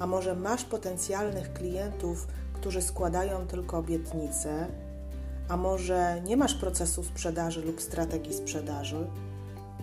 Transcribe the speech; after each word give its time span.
a 0.00 0.06
może 0.06 0.34
masz 0.34 0.64
potencjalnych 0.64 1.52
klientów, 1.52 2.26
którzy 2.52 2.82
składają 2.82 3.46
tylko 3.46 3.78
obietnice, 3.78 4.66
a 5.48 5.56
może 5.56 6.20
nie 6.24 6.36
masz 6.36 6.54
procesu 6.54 7.04
sprzedaży 7.04 7.62
lub 7.62 7.80
strategii 7.80 8.34
sprzedaży, 8.34 9.06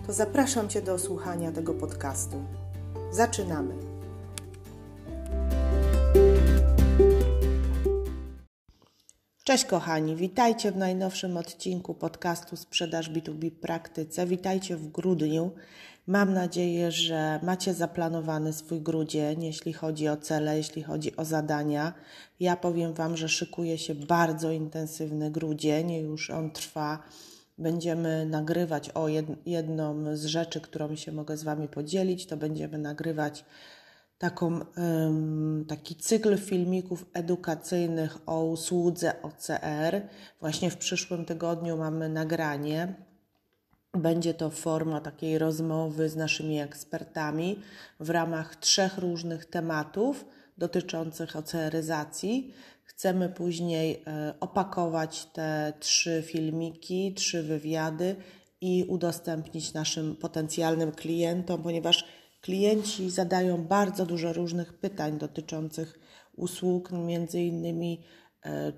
to 0.06 0.12
zapraszam 0.12 0.68
Cię 0.68 0.82
do 0.82 0.98
słuchania 0.98 1.52
tego 1.52 1.74
podcastu. 1.74 2.36
Zaczynamy! 3.10 3.74
Cześć 9.44 9.64
kochani, 9.64 10.16
witajcie 10.16 10.72
w 10.72 10.76
najnowszym 10.76 11.36
odcinku 11.36 11.94
podcastu 11.94 12.56
Sprzedaż 12.56 13.10
B2B 13.10 13.50
Praktyce. 13.50 14.26
Witajcie 14.26 14.76
w 14.76 14.88
grudniu. 14.88 15.50
Mam 16.08 16.32
nadzieję, 16.32 16.92
że 16.92 17.40
macie 17.42 17.74
zaplanowany 17.74 18.52
swój 18.52 18.80
grudzień, 18.80 19.44
jeśli 19.44 19.72
chodzi 19.72 20.08
o 20.08 20.16
cele, 20.16 20.56
jeśli 20.56 20.82
chodzi 20.82 21.16
o 21.16 21.24
zadania. 21.24 21.92
Ja 22.40 22.56
powiem 22.56 22.94
Wam, 22.94 23.16
że 23.16 23.28
szykuje 23.28 23.78
się 23.78 23.94
bardzo 23.94 24.50
intensywny 24.50 25.30
grudzień, 25.30 25.92
już 25.92 26.30
on 26.30 26.50
trwa. 26.50 27.02
Będziemy 27.58 28.26
nagrywać 28.26 28.90
o 28.90 29.06
jedną 29.46 30.16
z 30.16 30.24
rzeczy, 30.24 30.60
którą 30.60 30.96
się 30.96 31.12
mogę 31.12 31.36
z 31.36 31.44
Wami 31.44 31.68
podzielić, 31.68 32.26
to 32.26 32.36
będziemy 32.36 32.78
nagrywać 32.78 33.44
taką, 34.18 34.60
taki 35.68 35.96
cykl 35.96 36.38
filmików 36.38 37.06
edukacyjnych 37.14 38.18
o 38.26 38.44
usłudze 38.44 39.22
OCR. 39.22 40.02
Właśnie 40.40 40.70
w 40.70 40.76
przyszłym 40.76 41.24
tygodniu 41.24 41.76
mamy 41.76 42.08
nagranie. 42.08 42.94
Będzie 43.98 44.34
to 44.34 44.50
forma 44.50 45.00
takiej 45.00 45.38
rozmowy 45.38 46.08
z 46.08 46.16
naszymi 46.16 46.60
ekspertami 46.60 47.58
w 48.00 48.10
ramach 48.10 48.56
trzech 48.56 48.98
różnych 48.98 49.46
tematów 49.46 50.24
dotyczących 50.58 51.36
OCRyzacji. 51.36 52.54
Chcemy 52.84 53.28
później 53.28 54.02
e, 54.06 54.34
opakować 54.40 55.24
te 55.24 55.72
trzy 55.80 56.22
filmiki, 56.26 57.14
trzy 57.14 57.42
wywiady 57.42 58.16
i 58.60 58.84
udostępnić 58.88 59.72
naszym 59.72 60.16
potencjalnym 60.16 60.92
klientom, 60.92 61.62
ponieważ 61.62 62.04
Klienci 62.40 63.10
zadają 63.10 63.64
bardzo 63.64 64.06
dużo 64.06 64.32
różnych 64.32 64.72
pytań 64.72 65.18
dotyczących 65.18 65.98
usług, 66.36 66.92
między 66.92 67.40
innymi 67.40 68.04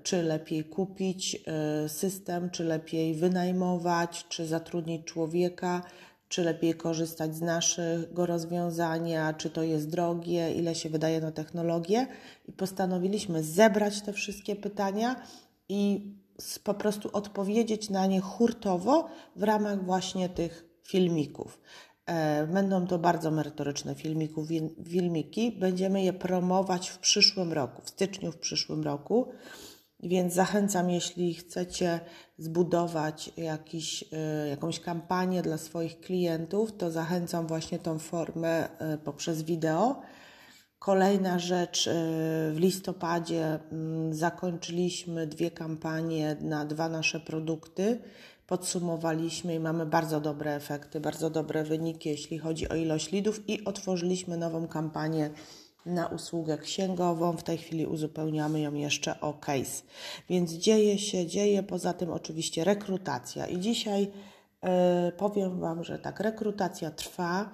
czy 0.03 0.23
lepiej 0.23 0.63
kupić 0.63 1.37
e, 1.45 1.89
system, 1.89 2.49
czy 2.49 2.63
lepiej 2.63 3.15
wynajmować, 3.15 4.25
czy 4.29 4.45
zatrudnić 4.47 5.05
człowieka, 5.05 5.83
czy 6.29 6.43
lepiej 6.43 6.73
korzystać 6.73 7.35
z 7.35 7.41
naszego 7.41 8.25
rozwiązania, 8.25 9.33
czy 9.33 9.49
to 9.49 9.63
jest 9.63 9.89
drogie, 9.89 10.53
ile 10.53 10.75
się 10.75 10.89
wydaje 10.89 11.21
na 11.21 11.31
technologię. 11.31 12.07
I 12.47 12.51
postanowiliśmy 12.51 13.43
zebrać 13.43 14.01
te 14.01 14.13
wszystkie 14.13 14.55
pytania 14.55 15.15
i 15.69 16.11
po 16.63 16.73
prostu 16.73 17.09
odpowiedzieć 17.13 17.89
na 17.89 18.05
nie 18.05 18.21
hurtowo 18.21 19.09
w 19.35 19.43
ramach 19.43 19.85
właśnie 19.85 20.29
tych 20.29 20.65
filmików. 20.83 21.59
E, 22.11 22.47
będą 22.47 22.87
to 22.87 22.99
bardzo 22.99 23.31
merytoryczne 23.31 23.95
filmiku, 23.95 24.47
filmiki. 24.89 25.51
Będziemy 25.51 26.03
je 26.03 26.13
promować 26.13 26.89
w 26.89 26.97
przyszłym 26.97 27.53
roku, 27.53 27.81
w 27.81 27.89
styczniu 27.89 28.31
w 28.31 28.37
przyszłym 28.37 28.83
roku. 28.83 29.31
Więc 30.03 30.33
zachęcam, 30.33 30.89
jeśli 30.89 31.33
chcecie 31.33 31.99
zbudować 32.37 33.31
jakiś, 33.37 34.05
e, 34.13 34.47
jakąś 34.47 34.79
kampanię 34.79 35.41
dla 35.41 35.57
swoich 35.57 35.99
klientów, 35.99 36.77
to 36.77 36.91
zachęcam 36.91 37.47
właśnie 37.47 37.79
tą 37.79 37.99
formę 37.99 38.79
e, 38.79 38.97
poprzez 38.97 39.41
wideo. 39.41 40.01
Kolejna 40.79 41.39
rzecz, 41.39 41.89
w 42.51 42.55
listopadzie 42.57 43.59
mm, 43.71 44.13
zakończyliśmy 44.13 45.27
dwie 45.27 45.51
kampanie 45.51 46.37
na 46.41 46.65
dwa 46.65 46.89
nasze 46.89 47.19
produkty 47.19 47.99
podsumowaliśmy 48.51 49.55
i 49.55 49.59
mamy 49.59 49.85
bardzo 49.85 50.21
dobre 50.21 50.55
efekty, 50.55 50.99
bardzo 50.99 51.29
dobre 51.29 51.63
wyniki, 51.63 52.09
jeśli 52.09 52.37
chodzi 52.37 52.69
o 52.69 52.75
ilość 52.75 53.11
lidów 53.11 53.49
i 53.49 53.65
otworzyliśmy 53.65 54.37
nową 54.37 54.67
kampanię 54.67 55.29
na 55.85 56.07
usługę 56.07 56.57
księgową. 56.57 57.37
W 57.37 57.43
tej 57.43 57.57
chwili 57.57 57.85
uzupełniamy 57.85 58.59
ją 58.59 58.73
jeszcze 58.73 59.19
o 59.19 59.33
case. 59.33 59.83
Więc 60.29 60.51
dzieje 60.51 60.99
się, 60.99 61.27
dzieje. 61.27 61.63
Poza 61.63 61.93
tym 61.93 62.11
oczywiście 62.11 62.63
rekrutacja. 62.63 63.45
I 63.45 63.59
dzisiaj 63.59 64.03
y, 64.07 65.11
powiem 65.11 65.59
Wam, 65.59 65.83
że 65.83 65.99
tak, 65.99 66.19
rekrutacja 66.19 66.91
trwa. 66.91 67.49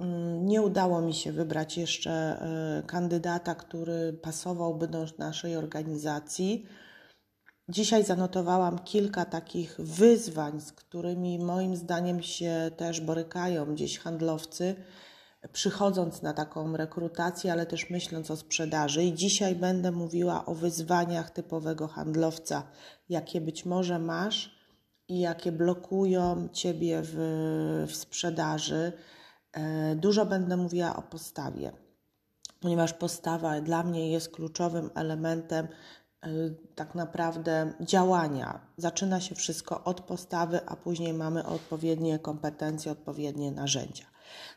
Y, 0.00 0.04
nie 0.40 0.62
udało 0.62 1.00
mi 1.00 1.14
się 1.14 1.32
wybrać 1.32 1.78
jeszcze 1.78 2.42
y, 2.82 2.86
kandydata, 2.86 3.54
który 3.54 4.12
pasowałby 4.12 4.88
do 4.88 5.06
naszej 5.18 5.56
organizacji. 5.56 6.66
Dzisiaj 7.68 8.04
zanotowałam 8.04 8.78
kilka 8.78 9.24
takich 9.24 9.76
wyzwań, 9.78 10.60
z 10.60 10.72
którymi 10.72 11.38
moim 11.38 11.76
zdaniem 11.76 12.22
się 12.22 12.70
też 12.76 13.00
borykają 13.00 13.74
gdzieś 13.74 13.98
handlowcy, 13.98 14.74
przychodząc 15.52 16.22
na 16.22 16.32
taką 16.32 16.76
rekrutację, 16.76 17.52
ale 17.52 17.66
też 17.66 17.90
myśląc 17.90 18.30
o 18.30 18.36
sprzedaży. 18.36 19.04
I 19.04 19.14
dzisiaj 19.14 19.56
będę 19.56 19.92
mówiła 19.92 20.46
o 20.46 20.54
wyzwaniach 20.54 21.30
typowego 21.30 21.88
handlowca, 21.88 22.62
jakie 23.08 23.40
być 23.40 23.64
może 23.64 23.98
masz 23.98 24.58
i 25.08 25.20
jakie 25.20 25.52
blokują 25.52 26.48
ciebie 26.52 27.00
w, 27.02 27.16
w 27.88 27.96
sprzedaży. 27.96 28.92
E, 29.52 29.94
dużo 29.94 30.26
będę 30.26 30.56
mówiła 30.56 30.96
o 30.96 31.02
postawie, 31.02 31.72
ponieważ 32.60 32.92
postawa 32.92 33.60
dla 33.60 33.82
mnie 33.82 34.10
jest 34.10 34.30
kluczowym 34.30 34.90
elementem 34.94 35.68
tak 36.74 36.94
naprawdę 36.94 37.72
działania. 37.80 38.60
Zaczyna 38.76 39.20
się 39.20 39.34
wszystko 39.34 39.84
od 39.84 40.00
postawy, 40.00 40.60
a 40.66 40.76
później 40.76 41.14
mamy 41.14 41.46
odpowiednie 41.46 42.18
kompetencje, 42.18 42.92
odpowiednie 42.92 43.50
narzędzia. 43.50 44.04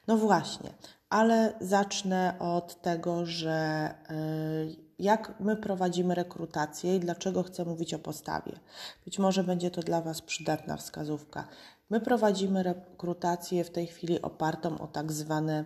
No 0.07 0.17
właśnie, 0.17 0.73
ale 1.09 1.53
zacznę 1.61 2.35
od 2.39 2.81
tego, 2.81 3.25
że 3.25 3.89
y, 4.11 4.87
jak 4.99 5.33
my 5.39 5.55
prowadzimy 5.55 6.15
rekrutację 6.15 6.95
i 6.95 6.99
dlaczego 6.99 7.43
chcę 7.43 7.65
mówić 7.65 7.93
o 7.93 7.99
postawie. 7.99 8.59
Być 9.05 9.19
może 9.19 9.43
będzie 9.43 9.71
to 9.71 9.81
dla 9.81 10.01
Was 10.01 10.21
przydatna 10.21 10.77
wskazówka. 10.77 11.47
My 11.89 12.01
prowadzimy 12.01 12.63
rekrutację 12.63 13.63
w 13.63 13.69
tej 13.69 13.87
chwili 13.87 14.21
opartą 14.21 14.79
o 14.79 14.87
tak 14.87 15.11
zwane 15.11 15.65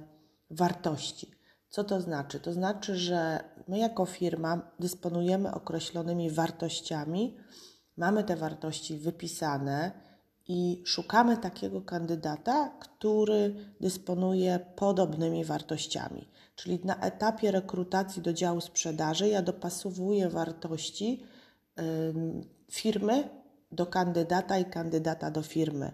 wartości. 0.50 1.41
Co 1.72 1.84
to 1.84 2.02
znaczy? 2.02 2.40
To 2.40 2.54
znaczy, 2.54 2.96
że 2.96 3.40
my 3.68 3.78
jako 3.78 4.06
firma 4.06 4.72
dysponujemy 4.80 5.54
określonymi 5.54 6.32
wartościami, 6.32 7.38
mamy 7.98 8.24
te 8.24 8.36
wartości 8.36 8.98
wypisane 8.98 9.92
i 10.48 10.84
szukamy 10.86 11.38
takiego 11.38 11.82
kandydata, 11.82 12.70
który 12.80 13.56
dysponuje 13.82 14.60
podobnymi 14.76 15.46
wartościami. 15.46 16.28
Czyli 16.56 16.80
na 16.84 17.00
etapie 17.00 17.52
rekrutacji 17.52 18.22
do 18.22 18.34
działu 18.34 18.62
sprzedaży 18.62 19.30
ja 19.30 19.42
dopasowuję 19.42 20.30
wartości 20.30 21.24
firmy 22.72 23.30
do 23.72 23.86
kandydata 23.86 24.58
i 24.58 24.66
kandydata 24.66 25.32
do 25.32 25.42
firmy. 25.42 25.92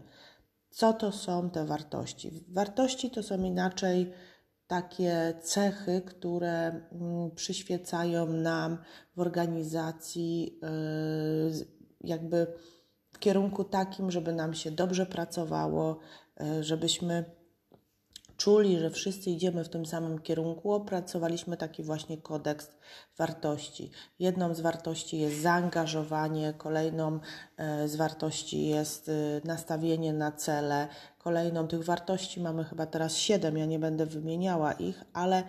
Co 0.70 0.94
to 0.94 1.12
są 1.12 1.50
te 1.50 1.66
wartości? 1.66 2.44
Wartości 2.48 3.12
to 3.12 3.24
są 3.24 3.44
inaczej 3.44 4.14
takie 4.68 5.34
cechy, 5.42 6.02
które 6.06 6.82
mm, 6.92 7.32
przyświecają 7.36 8.26
nam 8.26 8.78
w 9.16 9.20
organizacji, 9.20 10.60
y, 10.64 11.66
jakby 12.02 12.48
w 13.12 13.20
kierunku 13.20 13.64
takim, 13.64 14.12
żeby 14.12 14.34
nam 14.34 14.54
się 14.54 14.72
dobrze 14.72 15.06
pracowało, 15.06 16.00
y, 16.42 16.64
żebyśmy 16.64 17.37
czuli, 18.38 18.80
że 18.80 18.90
wszyscy 18.90 19.30
idziemy 19.30 19.64
w 19.64 19.70
tym 19.70 19.86
samym 19.86 20.20
kierunku, 20.20 20.74
opracowaliśmy 20.74 21.58
taki 21.58 21.84
właśnie 21.84 22.18
kodeks 22.18 22.70
wartości. 23.18 23.92
Jedną 24.20 24.54
z 24.54 24.62
wartości 24.62 25.20
jest 25.20 25.42
zaangażowanie, 25.42 26.54
kolejną 26.58 27.20
e, 27.58 27.88
z 27.88 27.96
wartości 27.96 28.68
jest 28.68 29.10
e, 29.10 29.12
nastawienie 29.48 30.14
na 30.14 30.32
cele, 30.32 30.88
kolejną 31.18 31.68
tych 31.68 31.84
wartości 31.84 32.42
mamy 32.42 32.64
chyba 32.64 32.86
teraz 32.86 33.18
siedem, 33.18 33.58
ja 33.58 33.66
nie 33.66 33.80
będę 33.80 34.06
wymieniała 34.06 34.74
ich, 34.74 35.04
ale 35.14 35.44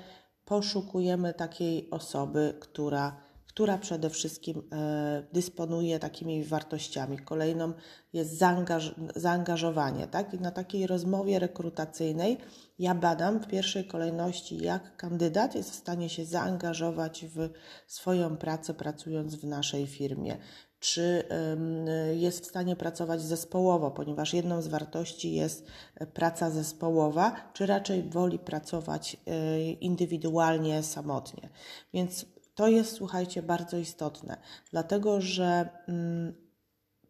poszukujemy 0.44 1.34
takiej 1.34 1.90
osoby, 1.90 2.54
która, 2.60 3.16
która 3.58 3.78
przede 3.78 4.10
wszystkim 4.10 4.62
e, 4.72 5.22
dysponuje 5.32 5.98
takimi 5.98 6.44
wartościami. 6.44 7.18
Kolejną 7.18 7.72
jest 8.12 8.38
zaangaż, 8.38 8.94
zaangażowanie. 9.16 10.06
Tak? 10.06 10.34
I 10.34 10.40
na 10.40 10.50
takiej 10.50 10.86
rozmowie 10.86 11.38
rekrutacyjnej 11.38 12.38
ja 12.78 12.94
badam 12.94 13.38
w 13.40 13.46
pierwszej 13.46 13.84
kolejności, 13.84 14.58
jak 14.58 14.96
kandydat 14.96 15.54
jest 15.54 15.70
w 15.70 15.74
stanie 15.74 16.08
się 16.08 16.24
zaangażować 16.24 17.26
w 17.26 17.50
swoją 17.86 18.36
pracę, 18.36 18.74
pracując 18.74 19.34
w 19.34 19.44
naszej 19.44 19.86
firmie 19.86 20.38
czy 20.80 21.24
jest 22.16 22.44
w 22.44 22.48
stanie 22.48 22.76
pracować 22.76 23.22
zespołowo, 23.22 23.90
ponieważ 23.90 24.34
jedną 24.34 24.62
z 24.62 24.68
wartości 24.68 25.34
jest 25.34 25.66
e, 25.94 26.06
praca 26.06 26.50
zespołowa, 26.50 27.50
czy 27.52 27.66
raczej 27.66 28.02
woli 28.02 28.38
pracować 28.38 29.16
e, 29.26 29.60
indywidualnie, 29.70 30.82
samotnie. 30.82 31.48
Więc 31.94 32.26
to 32.58 32.68
jest, 32.68 32.92
słuchajcie, 32.92 33.42
bardzo 33.42 33.76
istotne, 33.76 34.36
dlatego 34.70 35.20
że 35.20 35.68
mm, 35.88 36.34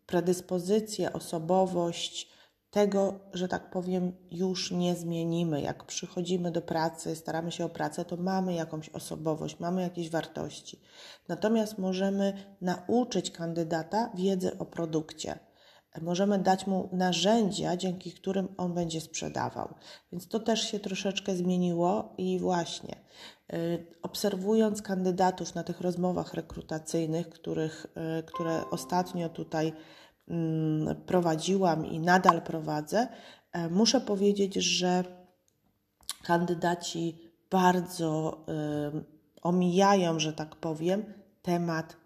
predyspozycje, 0.06 1.12
osobowość, 1.12 2.28
tego, 2.70 3.20
że 3.32 3.48
tak 3.48 3.70
powiem, 3.70 4.12
już 4.30 4.70
nie 4.70 4.96
zmienimy. 4.96 5.62
Jak 5.62 5.84
przychodzimy 5.84 6.50
do 6.50 6.62
pracy, 6.62 7.16
staramy 7.16 7.52
się 7.52 7.64
o 7.64 7.68
pracę, 7.68 8.04
to 8.04 8.16
mamy 8.16 8.54
jakąś 8.54 8.88
osobowość, 8.88 9.60
mamy 9.60 9.82
jakieś 9.82 10.10
wartości. 10.10 10.80
Natomiast 11.28 11.78
możemy 11.78 12.56
nauczyć 12.60 13.30
kandydata 13.30 14.10
wiedzy 14.14 14.58
o 14.58 14.64
produkcie. 14.64 15.38
Możemy 16.00 16.38
dać 16.38 16.66
mu 16.66 16.88
narzędzia, 16.92 17.76
dzięki 17.76 18.12
którym 18.12 18.48
on 18.56 18.74
będzie 18.74 19.00
sprzedawał. 19.00 19.74
Więc 20.12 20.28
to 20.28 20.40
też 20.40 20.70
się 20.70 20.80
troszeczkę 20.80 21.36
zmieniło 21.36 22.14
i 22.18 22.38
właśnie 22.38 22.96
y, 23.52 23.86
obserwując 24.02 24.82
kandydatów 24.82 25.54
na 25.54 25.64
tych 25.64 25.80
rozmowach 25.80 26.34
rekrutacyjnych, 26.34 27.28
których, 27.28 27.86
y, 28.18 28.22
które 28.22 28.62
ostatnio 28.70 29.28
tutaj 29.28 29.72
Mm, 30.30 30.96
prowadziłam 31.06 31.86
i 31.86 32.00
nadal 32.00 32.42
prowadzę, 32.42 33.08
e, 33.52 33.68
muszę 33.68 34.00
powiedzieć, 34.00 34.54
że 34.54 35.04
kandydaci 36.22 37.18
bardzo 37.50 38.44
omijają, 39.42 40.20
że 40.20 40.32
tak 40.32 40.56
powiem, 40.56 41.14
temat 41.42 41.96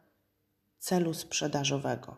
celu 0.78 1.14
sprzedażowego. 1.14 2.16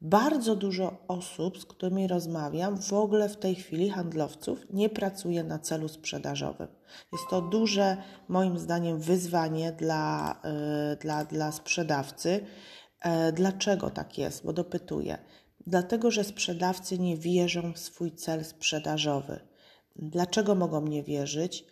Bardzo 0.00 0.56
dużo 0.56 1.04
osób, 1.08 1.58
z 1.58 1.64
którymi 1.64 2.06
rozmawiam, 2.06 2.82
w 2.82 2.92
ogóle 2.92 3.28
w 3.28 3.36
tej 3.36 3.54
chwili 3.54 3.90
handlowców 3.90 4.58
nie 4.70 4.88
pracuje 4.88 5.44
na 5.44 5.58
celu 5.58 5.88
sprzedażowym. 5.88 6.68
Jest 7.12 7.24
to 7.30 7.42
duże, 7.42 7.96
moim 8.28 8.58
zdaniem, 8.58 8.98
wyzwanie 8.98 9.72
dla, 9.72 10.36
e, 10.42 10.96
dla, 10.96 11.24
dla 11.24 11.52
sprzedawcy. 11.52 12.40
E, 13.00 13.32
dlaczego 13.32 13.90
tak 13.90 14.18
jest? 14.18 14.44
Bo 14.44 14.52
dopytuję 14.52 15.18
dlatego 15.66 16.10
że 16.10 16.24
sprzedawcy 16.24 16.98
nie 16.98 17.16
wierzą 17.16 17.72
w 17.72 17.78
swój 17.78 18.12
cel 18.12 18.44
sprzedażowy. 18.44 19.40
Dlaczego 19.96 20.54
mogą 20.54 20.86
nie 20.86 21.02
wierzyć? 21.02 21.64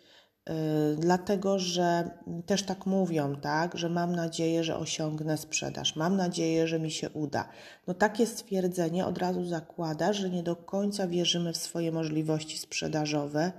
Yy, 0.49 0.95
dlatego, 0.97 1.59
że 1.59 2.09
też 2.45 2.63
tak 2.63 2.85
mówią, 2.85 3.35
tak, 3.35 3.77
że 3.77 3.89
mam 3.89 4.15
nadzieję, 4.15 4.63
że 4.63 4.77
osiągnę 4.77 5.37
sprzedaż, 5.37 5.95
mam 5.95 6.15
nadzieję, 6.17 6.67
że 6.67 6.79
mi 6.79 6.91
się 6.91 7.09
uda. 7.09 7.49
No 7.87 7.93
takie 7.93 8.25
stwierdzenie 8.25 9.05
od 9.05 9.17
razu 9.17 9.45
zakłada, 9.45 10.13
że 10.13 10.29
nie 10.29 10.43
do 10.43 10.55
końca 10.55 11.07
wierzymy 11.07 11.53
w 11.53 11.57
swoje 11.57 11.91
możliwości 11.91 12.57
sprzedażowe. 12.57 13.51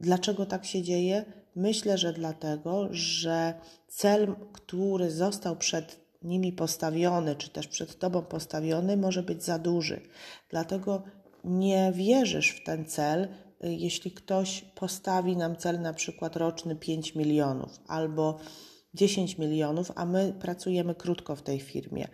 Dlaczego 0.00 0.46
tak 0.46 0.64
się 0.64 0.82
dzieje? 0.82 1.24
Myślę, 1.56 1.98
że 1.98 2.12
dlatego, 2.12 2.88
że 2.90 3.54
cel, 3.88 4.34
który 4.52 5.10
został 5.10 5.56
przed 5.56 6.00
nimi 6.22 6.52
postawiony, 6.52 7.36
czy 7.36 7.50
też 7.50 7.66
przed 7.66 7.98
Tobą 7.98 8.22
postawiony, 8.22 8.96
może 8.96 9.22
być 9.22 9.44
za 9.44 9.58
duży. 9.58 10.00
Dlatego 10.50 11.02
nie 11.44 11.92
wierzysz 11.94 12.50
w 12.50 12.64
ten 12.64 12.84
cel, 12.84 13.28
jeśli 13.60 14.10
ktoś 14.10 14.64
postawi 14.74 15.36
nam 15.36 15.56
cel 15.56 15.80
na 15.80 15.92
przykład 15.92 16.36
roczny 16.36 16.76
5 16.76 17.14
milionów 17.14 17.80
albo 17.86 18.38
10 18.94 19.38
milionów, 19.38 19.92
a 19.94 20.06
my 20.06 20.32
pracujemy 20.40 20.94
krótko 20.94 21.36
w 21.36 21.42
tej 21.42 21.60
firmie. 21.60 22.08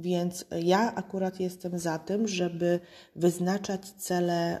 Więc 0.00 0.44
ja 0.62 0.94
akurat 0.94 1.40
jestem 1.40 1.78
za 1.78 1.98
tym, 1.98 2.28
żeby 2.28 2.80
wyznaczać 3.16 3.90
cele 3.90 4.60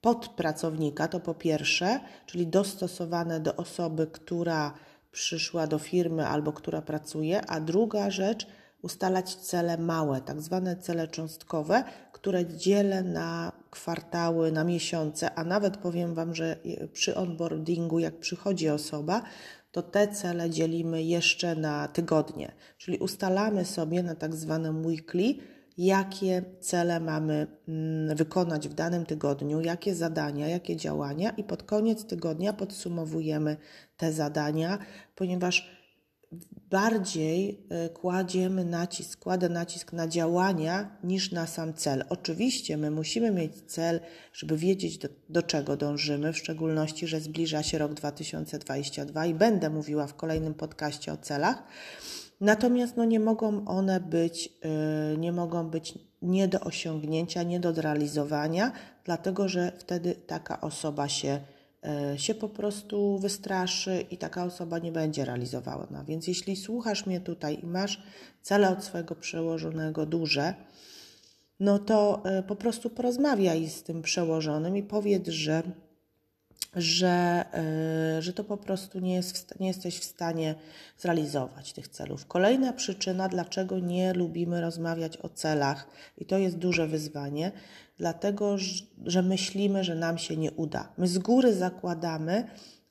pod 0.00 0.28
pracownika, 0.28 1.08
to 1.08 1.20
po 1.20 1.34
pierwsze, 1.34 2.00
czyli 2.26 2.46
dostosowane 2.46 3.40
do 3.40 3.56
osoby, 3.56 4.06
która 4.06 4.74
przyszła 5.12 5.66
do 5.66 5.78
firmy 5.78 6.26
albo 6.26 6.52
która 6.52 6.82
pracuje, 6.82 7.46
a 7.46 7.60
druga 7.60 8.10
rzecz 8.10 8.46
ustalać 8.86 9.34
cele 9.34 9.78
małe, 9.78 10.20
tak 10.20 10.40
zwane 10.40 10.76
cele 10.76 11.08
cząstkowe, 11.08 11.84
które 12.12 12.46
dzielę 12.46 13.02
na 13.02 13.52
kwartały, 13.70 14.52
na 14.52 14.64
miesiące, 14.64 15.34
a 15.34 15.44
nawet 15.44 15.76
powiem 15.76 16.14
Wam, 16.14 16.34
że 16.34 16.56
przy 16.92 17.16
onboardingu, 17.16 17.98
jak 17.98 18.18
przychodzi 18.18 18.68
osoba, 18.68 19.22
to 19.72 19.82
te 19.82 20.08
cele 20.08 20.50
dzielimy 20.50 21.02
jeszcze 21.02 21.56
na 21.56 21.88
tygodnie, 21.88 22.52
czyli 22.78 22.98
ustalamy 22.98 23.64
sobie 23.64 24.02
na 24.02 24.14
tak 24.14 24.34
zwanym 24.34 24.86
weekly, 24.86 25.34
jakie 25.78 26.42
cele 26.60 27.00
mamy 27.00 27.46
mm, 27.68 28.16
wykonać 28.16 28.68
w 28.68 28.74
danym 28.74 29.06
tygodniu, 29.06 29.60
jakie 29.60 29.94
zadania, 29.94 30.48
jakie 30.48 30.76
działania, 30.76 31.30
i 31.30 31.44
pod 31.44 31.62
koniec 31.62 32.04
tygodnia 32.04 32.52
podsumowujemy 32.52 33.56
te 33.96 34.12
zadania, 34.12 34.78
ponieważ 35.14 35.75
bardziej 36.70 37.66
y, 37.86 37.88
kładziemy 37.88 38.64
nacisk, 38.64 39.18
kładę 39.18 39.48
nacisk 39.48 39.92
na 39.92 40.08
działania 40.08 40.98
niż 41.04 41.32
na 41.32 41.46
sam 41.46 41.74
cel. 41.74 42.04
Oczywiście 42.08 42.76
my 42.76 42.90
musimy 42.90 43.30
mieć 43.30 43.52
cel, 43.66 44.00
żeby 44.32 44.56
wiedzieć 44.56 44.98
do, 44.98 45.08
do 45.28 45.42
czego 45.42 45.76
dążymy, 45.76 46.32
w 46.32 46.38
szczególności, 46.38 47.06
że 47.06 47.20
zbliża 47.20 47.62
się 47.62 47.78
rok 47.78 47.94
2022 47.94 49.26
i 49.26 49.34
będę 49.34 49.70
mówiła 49.70 50.06
w 50.06 50.14
kolejnym 50.14 50.54
podcaście 50.54 51.12
o 51.12 51.16
celach. 51.16 51.62
Natomiast 52.40 52.96
no, 52.96 53.04
nie 53.04 53.20
mogą 53.20 53.64
one 53.64 54.00
być, 54.00 54.46
yy, 55.12 55.18
nie 55.18 55.32
mogą 55.32 55.70
być 55.70 55.94
nie 56.22 56.48
do 56.48 56.60
osiągnięcia, 56.60 57.42
nie 57.42 57.60
do 57.60 57.74
zrealizowania, 57.74 58.72
dlatego 59.04 59.48
że 59.48 59.72
wtedy 59.78 60.14
taka 60.14 60.60
osoba 60.60 61.08
się, 61.08 61.40
się 62.16 62.34
po 62.34 62.48
prostu 62.48 63.18
wystraszy 63.18 64.04
i 64.10 64.18
taka 64.18 64.44
osoba 64.44 64.78
nie 64.78 64.92
będzie 64.92 65.24
realizowała. 65.24 65.86
No, 65.90 66.04
więc 66.04 66.28
jeśli 66.28 66.56
słuchasz 66.56 67.06
mnie 67.06 67.20
tutaj 67.20 67.58
i 67.62 67.66
masz 67.66 68.02
cele 68.42 68.70
od 68.70 68.84
swojego 68.84 69.14
przełożonego 69.14 70.06
duże, 70.06 70.54
no 71.60 71.78
to 71.78 72.22
yy, 72.24 72.42
po 72.42 72.56
prostu 72.56 72.90
porozmawiaj 72.90 73.68
z 73.68 73.82
tym 73.82 74.02
przełożonym 74.02 74.76
i 74.76 74.82
powiedz, 74.82 75.28
że 75.28 75.62
że, 76.76 77.44
y, 78.18 78.22
że 78.22 78.32
to 78.32 78.44
po 78.44 78.56
prostu 78.56 79.00
nie, 79.00 79.14
jest, 79.14 79.60
nie 79.60 79.66
jesteś 79.66 79.98
w 79.98 80.04
stanie 80.04 80.54
zrealizować 80.98 81.72
tych 81.72 81.88
celów. 81.88 82.26
Kolejna 82.26 82.72
przyczyna, 82.72 83.28
dlaczego 83.28 83.78
nie 83.78 84.12
lubimy 84.12 84.60
rozmawiać 84.60 85.16
o 85.16 85.28
celach, 85.28 85.86
i 86.18 86.26
to 86.26 86.38
jest 86.38 86.58
duże 86.58 86.86
wyzwanie, 86.86 87.52
dlatego 87.96 88.56
że 89.04 89.22
myślimy, 89.22 89.84
że 89.84 89.94
nam 89.94 90.18
się 90.18 90.36
nie 90.36 90.52
uda. 90.52 90.92
My 90.98 91.08
z 91.08 91.18
góry 91.18 91.54
zakładamy, 91.54 92.44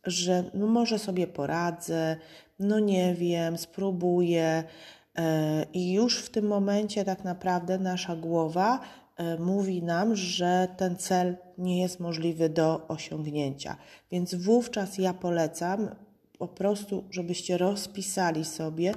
że 0.03 0.43
no 0.53 0.67
może 0.67 0.99
sobie 0.99 1.27
poradzę, 1.27 2.17
no 2.59 2.79
nie 2.79 3.15
wiem, 3.15 3.57
spróbuję. 3.57 4.63
Y, 5.19 5.21
I 5.73 5.93
już 5.93 6.19
w 6.19 6.29
tym 6.29 6.47
momencie 6.47 7.05
tak 7.05 7.23
naprawdę 7.23 7.77
nasza 7.77 8.15
głowa 8.15 8.79
E, 9.15 9.37
mówi 9.37 9.83
nam, 9.83 10.15
że 10.15 10.67
ten 10.77 10.95
cel 10.95 11.37
nie 11.57 11.81
jest 11.81 11.99
możliwy 11.99 12.49
do 12.49 12.87
osiągnięcia. 12.87 13.77
Więc 14.11 14.35
wówczas 14.35 14.97
ja 14.97 15.13
polecam 15.13 15.89
po 16.37 16.47
prostu, 16.47 17.03
żebyście 17.11 17.57
rozpisali 17.57 18.45
sobie, 18.45 18.93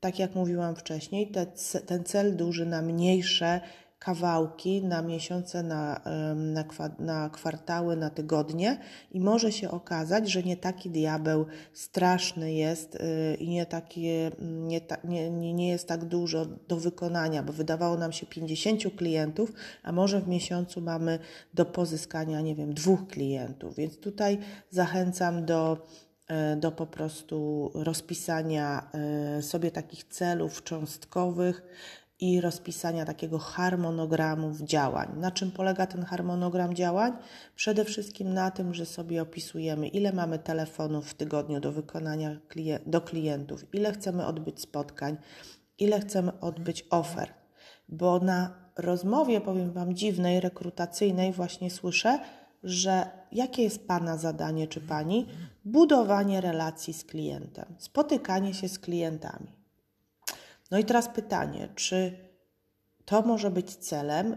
tak 0.00 0.18
jak 0.18 0.34
mówiłam 0.34 0.76
wcześniej, 0.76 1.30
te, 1.30 1.46
ten 1.86 2.04
cel 2.04 2.36
duży 2.36 2.66
na 2.66 2.82
mniejsze 2.82 3.60
kawałki 4.04 4.82
na 4.82 5.02
miesiące, 5.02 5.62
na, 5.62 6.00
na, 6.34 6.64
na 6.98 7.30
kwartały, 7.30 7.96
na 7.96 8.10
tygodnie 8.10 8.78
i 9.10 9.20
może 9.20 9.52
się 9.52 9.70
okazać, 9.70 10.30
że 10.30 10.42
nie 10.42 10.56
taki 10.56 10.90
diabeł 10.90 11.46
straszny 11.72 12.52
jest 12.52 12.94
y, 12.94 13.34
i 13.34 13.48
nie, 13.48 13.66
takie, 13.66 14.30
nie, 14.40 14.80
nie, 15.04 15.54
nie 15.54 15.68
jest 15.68 15.88
tak 15.88 16.04
dużo 16.04 16.46
do 16.46 16.76
wykonania, 16.76 17.42
bo 17.42 17.52
wydawało 17.52 17.96
nam 17.96 18.12
się 18.12 18.26
50 18.26 18.96
klientów, 18.96 19.52
a 19.82 19.92
może 19.92 20.20
w 20.20 20.28
miesiącu 20.28 20.80
mamy 20.80 21.18
do 21.54 21.64
pozyskania, 21.64 22.40
nie 22.40 22.54
wiem, 22.54 22.74
dwóch 22.74 23.06
klientów. 23.06 23.76
Więc 23.76 23.98
tutaj 23.98 24.38
zachęcam 24.70 25.44
do 25.44 25.86
y, 26.54 26.56
do 26.56 26.72
po 26.72 26.86
prostu 26.86 27.70
rozpisania 27.74 28.90
y, 29.38 29.42
sobie 29.42 29.70
takich 29.70 30.04
celów 30.04 30.62
cząstkowych, 30.62 31.62
i 32.22 32.40
rozpisania 32.40 33.04
takiego 33.04 33.38
harmonogramu 33.38 34.52
działań. 34.60 35.08
Na 35.16 35.30
czym 35.30 35.50
polega 35.50 35.86
ten 35.86 36.04
harmonogram 36.04 36.74
działań? 36.74 37.12
Przede 37.56 37.84
wszystkim 37.84 38.34
na 38.34 38.50
tym, 38.50 38.74
że 38.74 38.86
sobie 38.86 39.22
opisujemy, 39.22 39.88
ile 39.88 40.12
mamy 40.12 40.38
telefonów 40.38 41.10
w 41.10 41.14
tygodniu 41.14 41.60
do 41.60 41.72
wykonania 41.72 42.36
do 42.86 43.00
klientów, 43.00 43.74
ile 43.74 43.92
chcemy 43.92 44.26
odbyć 44.26 44.60
spotkań, 44.60 45.16
ile 45.78 46.00
chcemy 46.00 46.40
odbyć 46.40 46.86
ofert. 46.90 47.32
Bo 47.88 48.18
na 48.18 48.54
rozmowie, 48.78 49.40
powiem 49.40 49.72
Wam, 49.72 49.94
dziwnej, 49.94 50.40
rekrutacyjnej, 50.40 51.32
właśnie 51.32 51.70
słyszę, 51.70 52.18
że 52.62 53.10
jakie 53.32 53.62
jest 53.62 53.86
Pana 53.88 54.16
zadanie 54.16 54.66
czy 54.66 54.80
Pani? 54.80 55.26
Budowanie 55.64 56.40
relacji 56.40 56.94
z 56.94 57.04
klientem, 57.04 57.74
spotykanie 57.78 58.54
się 58.54 58.68
z 58.68 58.78
klientami. 58.78 59.61
No 60.72 60.78
i 60.78 60.84
teraz 60.84 61.08
pytanie, 61.08 61.68
czy 61.74 62.18
to 63.04 63.22
może 63.22 63.50
być 63.50 63.76
celem, 63.76 64.36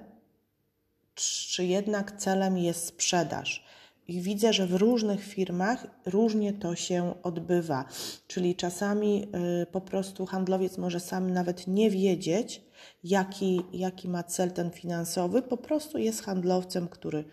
czy 1.15 1.65
jednak 1.65 2.12
celem 2.18 2.58
jest 2.58 2.88
sprzedaż? 2.88 3.65
I 4.08 4.22
widzę, 4.22 4.54
że 4.54 4.68
w 4.68 4.74
różnych 4.74 5.24
firmach 5.24 5.88
różnie 6.06 6.54
to 6.54 6.75
się 6.75 7.13
odbywa. 7.24 7.86
Czyli 8.27 8.56
czasami 8.56 9.27
y, 9.63 9.65
po 9.65 9.82
prostu 9.82 10.25
handlowiec 10.25 10.77
może 10.77 11.00
sam 11.00 11.30
nawet 11.30 11.68
nie 11.68 11.89
wiedzieć, 11.89 12.62
jaki, 13.04 13.62
jaki 13.74 14.10
ma 14.10 14.24
cel 14.24 14.51
ten 14.51 14.72
finansowy, 14.72 15.42
po 15.42 15.58
prostu 15.58 15.98
jest 15.98 16.24
handlowcem, 16.24 16.88
który 16.88 17.24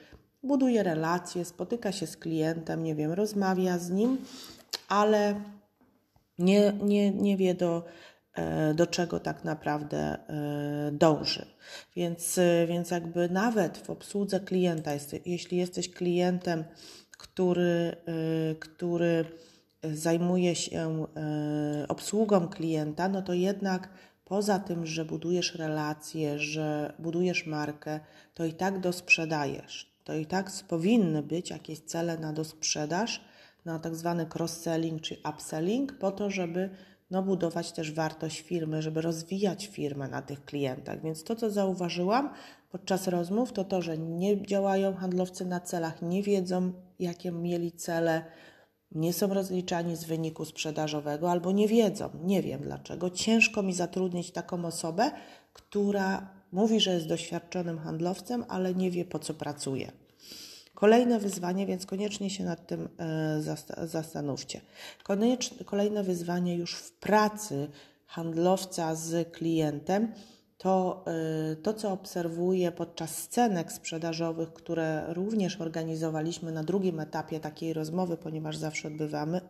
buduje 0.43 0.83
relacje, 0.83 1.45
spotyka 1.45 1.93
się 1.93 2.07
z 2.07 2.17
klientem, 2.17 2.83
nie 2.83 2.95
wiem, 2.95 3.13
rozmawia 3.13 3.79
z 3.79 3.91
nim, 3.91 4.19
ale 4.89 5.41
nie, 6.39 6.73
nie, 6.83 7.11
nie 7.11 7.37
wie 7.37 7.55
do, 7.55 7.85
do 8.75 8.87
czego 8.87 9.21
tak 9.21 9.45
naprawdę 9.45 9.99
e, 9.99 10.19
dąży. 10.93 11.47
Więc, 11.97 12.39
e, 12.39 12.67
więc 12.67 12.91
jakby 12.91 13.29
nawet 13.29 13.79
w 13.79 13.91
obsłudze 13.91 14.41
klienta, 14.41 14.91
jeśli 15.27 15.59
jesteś 15.59 15.91
klientem, 15.91 16.65
który, 17.19 17.97
który 18.61 19.25
zajmuje 19.83 20.55
się 20.55 21.07
obsługą 21.89 22.49
klienta, 22.49 23.09
no 23.09 23.23
to 23.23 23.33
jednak 23.33 23.89
poza 24.25 24.59
tym, 24.59 24.87
że 24.87 25.05
budujesz 25.05 25.55
relacje, 25.55 26.39
że 26.39 26.93
budujesz 26.99 27.47
markę, 27.47 28.01
to 28.35 28.45
i 28.45 28.53
tak 28.53 28.81
dosprzedajesz 28.81 29.93
to 30.05 30.15
i 30.15 30.27
tak 30.27 30.51
powinny 30.69 31.23
być 31.23 31.51
jakieś 31.51 31.79
cele 31.79 32.19
na 32.19 32.33
dosprzedaż, 32.33 33.25
na 33.65 33.79
tak 33.79 33.97
zwany 33.97 34.27
cross-selling 34.27 35.01
czy 35.01 35.17
upselling, 35.35 35.99
po 35.99 36.13
to, 36.13 36.31
żeby 36.31 36.71
no, 37.13 37.23
budować 37.23 37.73
też 37.73 37.93
wartość 37.93 38.41
firmy, 38.41 38.83
żeby 38.83 39.01
rozwijać 39.01 39.67
firmę 39.67 40.09
na 40.09 40.23
tych 40.23 40.45
klientach. 40.45 41.03
Więc 41.03 41.25
to, 41.25 41.37
co 41.37 41.51
zauważyłam 41.51 42.31
podczas 42.71 43.09
rozmów, 43.09 43.53
to 43.53 43.65
to, 43.65 43.83
że 43.83 43.99
nie 43.99 44.47
działają 44.47 44.95
handlowcy 44.95 45.45
na 45.45 45.61
celach, 45.61 46.03
nie 46.03 46.23
wiedzą, 46.23 46.73
jakie 46.99 47.33
mieli 47.33 47.73
cele, 47.73 48.25
nie 48.93 49.13
są 49.13 49.35
rozliczani 49.35 49.97
z 49.97 50.05
wyniku 50.05 50.45
sprzedażowego 50.45 51.31
albo 51.31 51.53
nie 51.53 51.69
wiedzą, 51.69 52.11
nie 52.25 52.43
wiem 52.43 52.61
dlaczego. 52.61 53.11
Ciężko 53.11 53.63
mi 53.63 53.73
zatrudnić 53.75 54.31
taką 54.31 54.65
osobę, 54.65 55.11
która 55.53 56.31
mówi, 56.53 56.81
że 56.81 56.95
jest 56.95 57.09
doświadczonym 57.09 57.79
handlowcem, 57.79 58.45
ale 58.49 58.75
nie 58.75 58.91
wie 58.91 59.05
po 59.05 59.19
co 59.19 59.35
pracuje. 59.35 59.93
Kolejne 60.75 61.19
wyzwanie, 61.19 61.67
więc 61.67 61.87
koniecznie 61.87 62.31
się 62.31 62.45
nad 62.45 62.67
tym 62.67 62.89
e, 62.99 63.87
zastanówcie. 63.87 64.61
Kolejne 65.65 66.03
wyzwanie 66.03 66.57
już 66.57 66.75
w 66.75 66.93
pracy 66.93 67.69
handlowca 68.07 68.95
z 68.95 69.33
klientem 69.33 70.13
to, 70.59 71.05
e, 71.53 71.57
to, 71.57 71.75
co 71.75 71.93
obserwuję 71.93 72.73
podczas 72.73 73.17
scenek 73.19 73.73
sprzedażowych, 73.73 74.53
które 74.53 75.05
również 75.09 75.61
organizowaliśmy 75.61 76.53
na 76.53 76.65
drugim 76.65 77.01
etapie 77.01 77.41
takiej 77.41 77.73
rozmowy, 77.73 78.17
ponieważ 78.17 78.57
zawsze 78.57 78.89
odbywamy 78.89 79.41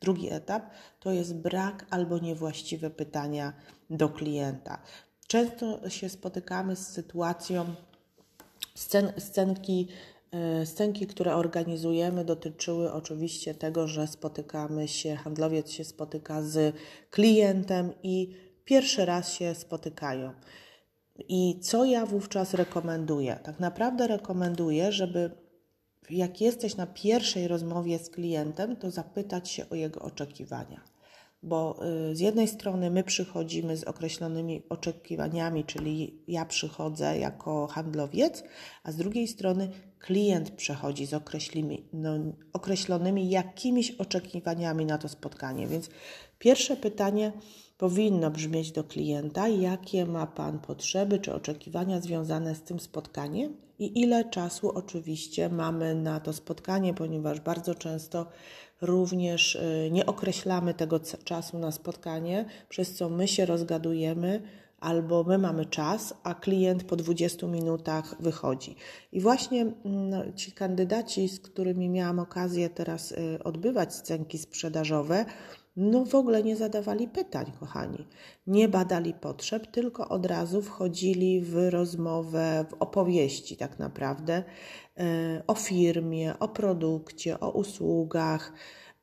drugi 0.00 0.32
etap, 0.32 0.70
to 1.00 1.12
jest 1.12 1.34
brak 1.34 1.86
albo 1.90 2.18
niewłaściwe 2.18 2.90
pytania 2.90 3.52
do 3.90 4.08
klienta. 4.08 4.78
Często 5.26 5.90
się 5.90 6.08
spotykamy 6.08 6.76
z 6.76 6.88
sytuacją, 6.88 7.74
scen, 8.74 9.12
scenki, 9.18 9.88
e, 10.34 10.66
scenki, 10.66 11.06
które 11.06 11.34
organizujemy, 11.34 12.24
dotyczyły 12.24 12.92
oczywiście 12.92 13.54
tego, 13.54 13.88
że 13.88 14.06
spotykamy 14.06 14.88
się, 14.88 15.16
handlowiec 15.16 15.70
się 15.70 15.84
spotyka 15.84 16.42
z 16.42 16.76
klientem 17.10 17.92
i 18.02 18.34
pierwszy 18.64 19.04
raz 19.04 19.32
się 19.32 19.54
spotykają. 19.54 20.32
I 21.28 21.60
co 21.60 21.84
ja 21.84 22.06
wówczas 22.06 22.54
rekomenduję? 22.54 23.38
Tak 23.42 23.60
naprawdę 23.60 24.06
rekomenduję, 24.06 24.92
żeby 24.92 25.30
jak 26.10 26.40
jesteś 26.40 26.76
na 26.76 26.86
pierwszej 26.86 27.48
rozmowie 27.48 27.98
z 27.98 28.10
klientem, 28.10 28.76
to 28.76 28.90
zapytać 28.90 29.50
się 29.50 29.68
o 29.70 29.74
jego 29.74 30.00
oczekiwania 30.00 30.93
bo 31.44 31.80
y, 32.10 32.16
z 32.16 32.20
jednej 32.20 32.48
strony 32.48 32.90
my 32.90 33.04
przychodzimy 33.04 33.76
z 33.76 33.84
określonymi 33.84 34.62
oczekiwaniami, 34.68 35.64
czyli 35.64 36.22
ja 36.28 36.44
przychodzę 36.44 37.18
jako 37.18 37.66
handlowiec, 37.66 38.44
a 38.82 38.92
z 38.92 38.96
drugiej 38.96 39.28
strony 39.28 39.68
klient 39.98 40.50
przechodzi 40.50 41.06
z 41.06 41.14
określonymi, 41.14 41.88
no, 41.92 42.10
określonymi 42.52 43.30
jakimiś 43.30 43.90
oczekiwaniami 43.90 44.86
na 44.86 44.98
to 44.98 45.08
spotkanie. 45.08 45.66
Więc 45.66 45.88
pierwsze 46.38 46.76
pytanie 46.76 47.32
powinno 47.78 48.30
brzmieć 48.30 48.72
do 48.72 48.84
klienta: 48.84 49.48
jakie 49.48 50.06
ma 50.06 50.26
Pan 50.26 50.58
potrzeby 50.58 51.18
czy 51.18 51.34
oczekiwania 51.34 52.00
związane 52.00 52.54
z 52.54 52.62
tym 52.62 52.80
spotkaniem 52.80 53.56
i 53.78 54.00
ile 54.00 54.24
czasu 54.24 54.70
oczywiście 54.70 55.48
mamy 55.48 55.94
na 55.94 56.20
to 56.20 56.32
spotkanie, 56.32 56.94
ponieważ 56.94 57.40
bardzo 57.40 57.74
często 57.74 58.26
Również 58.86 59.54
y, 59.54 59.88
nie 59.92 60.06
określamy 60.06 60.74
tego 60.74 61.00
czasu 61.24 61.58
na 61.58 61.72
spotkanie, 61.72 62.44
przez 62.68 62.94
co 62.94 63.08
my 63.08 63.28
się 63.28 63.46
rozgadujemy 63.46 64.42
albo 64.80 65.24
my 65.24 65.38
mamy 65.38 65.66
czas, 65.66 66.14
a 66.22 66.34
klient 66.34 66.84
po 66.84 66.96
20 66.96 67.46
minutach 67.46 68.16
wychodzi. 68.20 68.76
I 69.12 69.20
właśnie 69.20 69.60
mm, 69.60 69.74
no, 70.10 70.32
ci 70.36 70.52
kandydaci, 70.52 71.28
z 71.28 71.40
którymi 71.40 71.88
miałam 71.88 72.18
okazję 72.18 72.70
teraz 72.70 73.12
y, 73.12 73.38
odbywać 73.44 73.94
scenki 73.94 74.38
sprzedażowe, 74.38 75.24
no 75.76 76.04
w 76.04 76.14
ogóle 76.14 76.42
nie 76.42 76.56
zadawali 76.56 77.08
pytań, 77.08 77.52
kochani. 77.60 78.06
Nie 78.46 78.68
badali 78.68 79.14
potrzeb, 79.14 79.66
tylko 79.66 80.08
od 80.08 80.26
razu 80.26 80.62
wchodzili 80.62 81.40
w 81.40 81.70
rozmowę, 81.70 82.64
w 82.70 82.74
opowieści 82.74 83.56
tak 83.56 83.78
naprawdę 83.78 84.44
o 85.46 85.54
firmie, 85.54 86.38
o 86.38 86.48
produkcie, 86.48 87.40
o 87.40 87.50
usługach. 87.50 88.52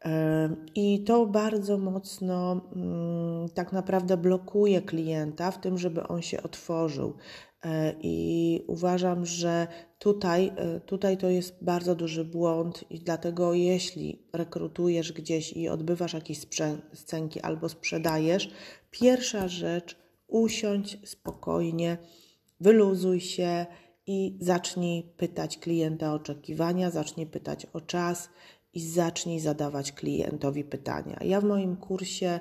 E, 0.05 0.55
I 0.75 1.03
to 1.03 1.25
bardzo 1.25 1.77
mocno 1.77 2.61
mm, 2.75 3.49
tak 3.49 3.71
naprawdę 3.71 4.17
blokuje 4.17 4.81
klienta 4.81 5.51
w 5.51 5.61
tym, 5.61 5.77
żeby 5.77 6.07
on 6.07 6.21
się 6.21 6.43
otworzył. 6.43 7.17
E, 7.65 7.95
I 8.01 8.65
uważam, 8.67 9.25
że 9.25 9.67
tutaj, 9.99 10.51
e, 10.55 10.79
tutaj 10.79 11.17
to 11.17 11.29
jest 11.29 11.63
bardzo 11.63 11.95
duży 11.95 12.25
błąd, 12.25 12.83
i 12.89 12.99
dlatego 12.99 13.53
jeśli 13.53 14.27
rekrutujesz 14.33 15.13
gdzieś 15.13 15.53
i 15.53 15.69
odbywasz 15.69 16.13
jakieś 16.13 16.39
scenki 16.93 17.41
albo 17.41 17.69
sprzedajesz, 17.69 18.49
pierwsza 18.91 19.47
rzecz 19.47 19.97
usiądź 20.27 20.97
spokojnie, 21.09 21.97
wyluzuj 22.59 23.19
się 23.19 23.65
i 24.07 24.37
zacznij 24.39 25.03
pytać 25.17 25.57
klienta 25.57 26.11
o 26.11 26.15
oczekiwania, 26.15 26.91
zacznij 26.91 27.27
pytać 27.27 27.65
o 27.73 27.81
czas 27.81 28.29
i 28.73 28.81
zacznij 28.87 29.39
zadawać 29.39 29.91
klientowi 29.91 30.63
pytania. 30.63 31.17
Ja 31.23 31.41
w 31.41 31.43
moim 31.43 31.75
kursie 31.75 32.39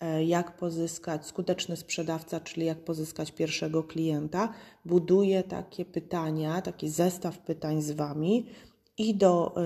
E, 0.00 0.24
jak 0.24 0.56
pozyskać 0.56 1.26
skuteczny 1.26 1.76
sprzedawca, 1.76 2.40
czyli 2.40 2.66
jak 2.66 2.84
pozyskać 2.84 3.32
pierwszego 3.32 3.82
klienta, 3.82 4.52
buduje 4.84 5.42
takie 5.42 5.84
pytania, 5.84 6.62
taki 6.62 6.88
zestaw 6.88 7.38
pytań 7.38 7.82
z 7.82 7.90
Wami 7.90 8.46
i 9.00 9.14
do, 9.14 9.54
e, 9.56 9.60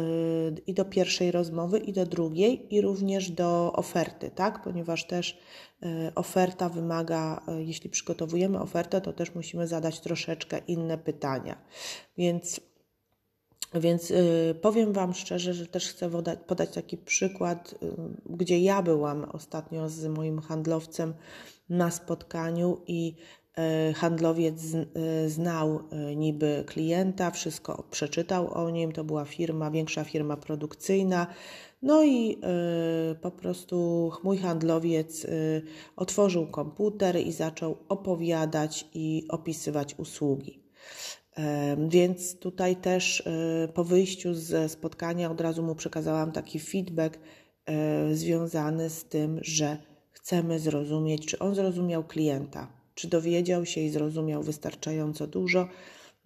i 0.66 0.74
do 0.74 0.84
pierwszej 0.84 1.30
rozmowy, 1.30 1.78
i 1.78 1.92
do 1.92 2.06
drugiej, 2.06 2.74
i 2.74 2.80
również 2.80 3.30
do 3.30 3.72
oferty, 3.72 4.30
tak? 4.30 4.62
Ponieważ 4.62 5.06
też 5.06 5.38
e, 5.82 6.12
oferta 6.14 6.68
wymaga, 6.68 7.40
jeśli 7.58 7.90
przygotowujemy 7.90 8.60
ofertę, 8.60 9.00
to 9.00 9.12
też 9.12 9.34
musimy 9.34 9.66
zadać 9.66 10.00
troszeczkę 10.00 10.58
inne 10.58 10.98
pytania. 10.98 11.56
Więc 12.18 12.60
więc 13.74 14.10
y, 14.10 14.54
powiem 14.62 14.92
Wam 14.92 15.14
szczerze, 15.14 15.54
że 15.54 15.66
też 15.66 15.88
chcę 15.88 16.10
podać, 16.46 16.70
taki 16.74 16.96
przykład, 16.96 17.74
y, 17.82 17.86
gdzie 18.26 18.58
ja 18.58 18.82
byłam 18.82 19.24
ostatnio 19.32 19.88
z 19.88 20.06
moim 20.06 20.40
handlowcem 20.40 21.14
na 21.68 21.90
spotkaniu 21.90 22.80
i 22.86 23.16
handlowiec 23.94 24.60
znał 25.26 25.80
niby 26.16 26.64
klienta, 26.66 27.30
wszystko 27.30 27.84
przeczytał 27.90 28.54
o 28.54 28.70
nim, 28.70 28.92
to 28.92 29.04
była 29.04 29.24
firma, 29.24 29.70
większa 29.70 30.04
firma 30.04 30.36
produkcyjna. 30.36 31.26
No 31.82 32.04
i 32.04 32.38
po 33.20 33.30
prostu 33.30 34.10
mój 34.22 34.38
handlowiec 34.38 35.26
otworzył 35.96 36.46
komputer 36.46 37.16
i 37.16 37.32
zaczął 37.32 37.76
opowiadać 37.88 38.88
i 38.94 39.24
opisywać 39.28 39.94
usługi. 39.98 40.60
Więc 41.88 42.38
tutaj 42.38 42.76
też 42.76 43.28
po 43.74 43.84
wyjściu 43.84 44.34
ze 44.34 44.68
spotkania 44.68 45.30
od 45.30 45.40
razu 45.40 45.62
mu 45.62 45.74
przekazałam 45.74 46.32
taki 46.32 46.60
feedback 46.60 47.18
związany 48.12 48.90
z 48.90 49.04
tym, 49.04 49.38
że 49.42 49.78
chcemy 50.10 50.58
zrozumieć, 50.58 51.26
czy 51.26 51.38
on 51.38 51.54
zrozumiał 51.54 52.04
klienta, 52.04 52.83
czy 52.94 53.08
dowiedział 53.08 53.66
się 53.66 53.80
i 53.80 53.90
zrozumiał 53.90 54.42
wystarczająco 54.42 55.26
dużo. 55.26 55.68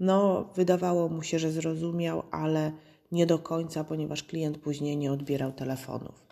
No, 0.01 0.51
wydawało 0.57 1.09
mu 1.09 1.23
się, 1.23 1.39
że 1.39 1.53
zrozumiał, 1.53 2.23
ale 2.31 2.73
nie 3.13 3.27
do 3.27 3.39
końca, 3.39 3.85
ponieważ 3.85 4.23
klient 4.23 4.59
później 4.59 4.97
nie 4.97 5.13
odbierał 5.13 5.53
telefonów. 5.53 6.29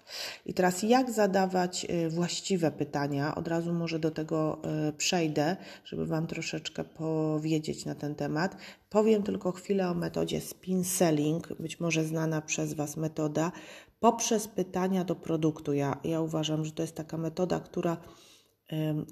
I 0.46 0.54
teraz 0.54 0.82
jak 0.82 1.10
zadawać 1.10 1.86
y, 1.90 2.10
właściwe 2.10 2.70
pytania? 2.70 3.34
Od 3.34 3.48
razu 3.48 3.72
może 3.72 3.98
do 3.98 4.10
tego 4.10 4.58
y, 4.88 4.92
przejdę, 4.92 5.56
żeby 5.84 6.06
Wam 6.06 6.26
troszeczkę 6.26 6.84
powiedzieć 6.84 7.84
na 7.84 7.94
ten 7.94 8.14
temat. 8.14 8.56
Powiem 8.90 9.22
tylko 9.22 9.52
chwilę 9.52 9.90
o 9.90 9.94
metodzie 9.94 10.40
spin 10.40 10.84
selling, 10.84 11.48
być 11.60 11.80
może 11.80 12.04
znana 12.04 12.42
przez 12.42 12.74
Was 12.74 12.96
metoda, 12.96 13.52
poprzez 14.00 14.48
pytania 14.48 15.04
do 15.04 15.14
produktu. 15.14 15.72
Ja, 15.72 16.00
ja 16.04 16.20
uważam, 16.20 16.64
że 16.64 16.72
to 16.72 16.82
jest 16.82 16.94
taka 16.94 17.16
metoda, 17.16 17.60
która 17.60 17.96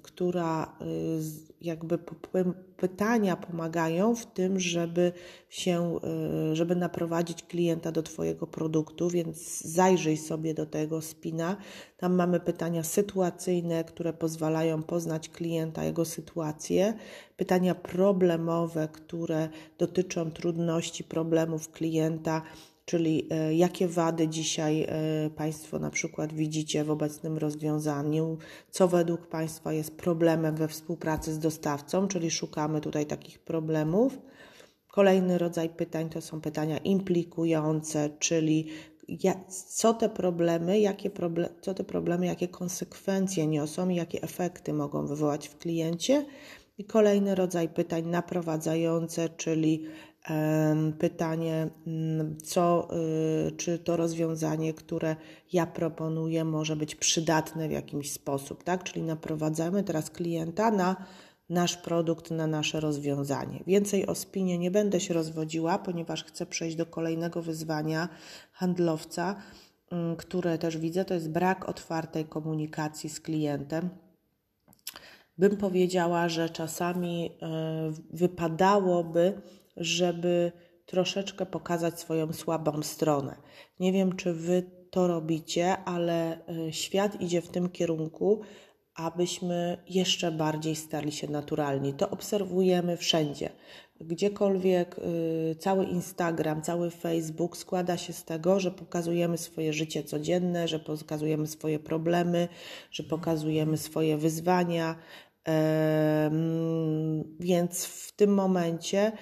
która 0.02 0.76
y, 0.82 1.20
jakby 1.61 1.99
pytania 2.76 3.37
pomagają 3.37 4.14
w 4.14 4.26
tym, 4.26 4.61
żeby 4.61 5.12
się, 5.49 5.99
y, 6.52 6.56
żeby 6.56 6.76
naprowadzić 6.76 7.42
klienta 7.42 7.92
do 7.92 8.02
Twojego 8.02 8.46
produktu, 8.46 9.11
więc 9.11 9.61
zajrzyj 9.61 10.16
sobie 10.16 10.54
do 10.54 10.66
tego 10.66 11.02
spina. 11.02 11.56
Tam 11.96 12.14
mamy 12.14 12.40
pytania 12.40 12.82
sytuacyjne, 12.82 13.84
które 13.84 14.12
pozwalają 14.12 14.82
poznać 14.82 15.28
klienta, 15.28 15.84
jego 15.84 16.04
sytuację, 16.04 16.94
pytania 17.37 17.75
problemowe, 17.75 18.88
które 18.92 19.49
dotyczą 19.78 20.30
trudności, 20.30 21.04
problemów 21.04 21.70
klienta, 21.70 22.42
czyli 22.85 23.29
e, 23.31 23.55
jakie 23.55 23.88
wady 23.88 24.29
dzisiaj 24.29 24.83
e, 24.83 25.31
Państwo 25.31 25.79
na 25.79 25.91
przykład 25.91 26.33
widzicie 26.33 26.85
w 26.85 26.91
obecnym 26.91 27.38
rozwiązaniu, 27.38 28.38
co 28.71 28.88
według 28.88 29.26
Państwa 29.26 29.73
jest 29.73 29.97
problemem 29.97 30.57
we 30.57 30.69
współpracy 30.69 31.33
z 31.35 31.38
dostawcą, 31.38 32.09
czyli 32.09 32.31
szukamy 32.31 32.81
tutaj 32.81 33.07
takich 33.07 33.38
problemów. 33.38 34.19
Kolejny 34.88 35.38
rodzaj 35.38 35.69
pytań 35.69 36.09
to 36.09 36.21
są 36.21 36.41
pytania 36.41 36.79
implikujące, 36.79 38.11
czyli 38.19 38.69
co 39.69 39.95
te 39.95 40.09
problemy, 40.09 40.81
jakie 40.81 41.11
proble 41.11 41.49
co 41.61 41.75
te 41.75 41.85
problemy, 41.85 42.26
jakie 42.26 42.49
konsekwencje 42.49 43.47
niosą 43.47 43.88
i 43.88 43.95
jakie 43.95 44.23
efekty 44.23 44.73
mogą 44.73 45.07
wywołać 45.07 45.49
w 45.49 45.59
kliencie. 45.59 46.26
I 46.79 46.85
kolejny 46.85 47.35
rodzaj 47.35 47.69
pytań 47.69 48.07
naprowadzające, 48.07 49.29
czyli 49.29 49.87
pytanie, 50.99 51.69
mm, 51.87 52.37
co, 52.40 52.88
y, 53.49 53.52
czy 53.52 53.78
to 53.78 53.97
rozwiązanie, 53.97 54.75
które 54.75 55.16
ja 55.52 55.66
proponuję, 55.66 56.45
może 56.45 56.76
być 56.76 56.95
przydatne 56.95 57.69
w 57.69 57.73
jakiś 57.73 58.12
sposób, 58.12 58.64
tak? 58.64 58.85
Czyli 58.85 59.02
naprowadzamy 59.02 59.83
teraz 59.83 60.11
klienta 60.11 60.71
na 60.71 60.97
nasz 61.49 61.76
produkt, 61.76 62.31
na 62.31 62.47
nasze 62.47 62.81
rozwiązanie. 62.81 63.62
Więcej 63.66 64.07
o 64.07 64.14
spinie 64.14 64.59
nie 64.59 64.71
będę 64.71 65.00
się 65.00 65.14
rozwodziła, 65.14 65.78
ponieważ 65.78 66.25
chcę 66.25 66.47
przejść 66.47 66.76
do 66.76 66.87
kolejnego 66.87 67.43
wyzwania 67.43 68.09
handlowca, 68.52 69.37
mm, 69.90 70.16
które 70.16 70.59
też 70.59 70.78
widzę, 70.78 71.04
to 71.04 71.14
jest 71.14 71.31
brak 71.31 71.69
otwartej 71.69 72.25
komunikacji 72.25 73.11
z 73.11 73.21
klientem. 73.21 73.88
Bym 75.38 75.57
powiedziała, 75.57 76.28
że 76.28 76.50
czasami 76.50 77.31
e, 77.43 77.93
wypadałoby 78.11 79.43
żeby 79.76 80.52
troszeczkę 80.87 81.47
pokazać 81.47 82.00
swoją 82.00 82.33
słabą 82.33 82.83
stronę. 82.83 83.37
Nie 83.81 83.93
wiem, 83.93 84.16
czy 84.16 84.33
wy 84.33 84.71
to 84.90 85.07
robicie, 85.07 85.76
ale 85.76 86.39
y, 86.69 86.73
świat 86.73 87.21
idzie 87.21 87.43
w 87.43 87.49
tym 87.49 87.69
kierunku, 87.69 88.41
abyśmy 88.95 89.78
jeszcze 89.89 90.32
bardziej 90.32 90.76
stali 90.76 91.13
się 91.13 91.30
naturalni. 91.30 91.95
To 91.95 92.10
obserwujemy 92.10 92.97
wszędzie. 92.97 93.50
Gdziekolwiek 94.00 94.97
y, 94.99 95.56
cały 95.58 95.84
Instagram, 95.84 96.63
cały 96.63 96.91
Facebook 96.91 97.56
składa 97.56 97.97
się 97.97 98.13
z 98.13 98.25
tego, 98.25 98.60
że 98.60 98.71
pokazujemy 98.71 99.39
swoje 99.39 99.73
życie 99.73 100.04
codzienne, 100.04 100.69
że 100.69 100.78
pokazujemy 100.78 101.47
swoje 101.47 101.78
problemy, 101.78 102.49
że 102.91 103.02
pokazujemy 103.02 103.76
swoje 103.76 104.17
wyzwania. 104.17 104.97
Więc 107.41 107.84
w 107.84 108.13
tym 108.13 108.34
momencie 108.34 109.13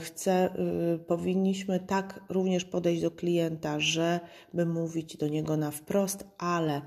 chcę, 0.00 0.54
y, 0.94 0.98
powinniśmy 0.98 1.80
tak 1.80 2.20
również 2.28 2.64
podejść 2.64 3.02
do 3.02 3.10
klienta, 3.10 3.80
żeby 3.80 4.66
mówić 4.66 5.16
do 5.16 5.28
niego 5.28 5.56
na 5.56 5.70
wprost, 5.70 6.24
ale 6.38 6.82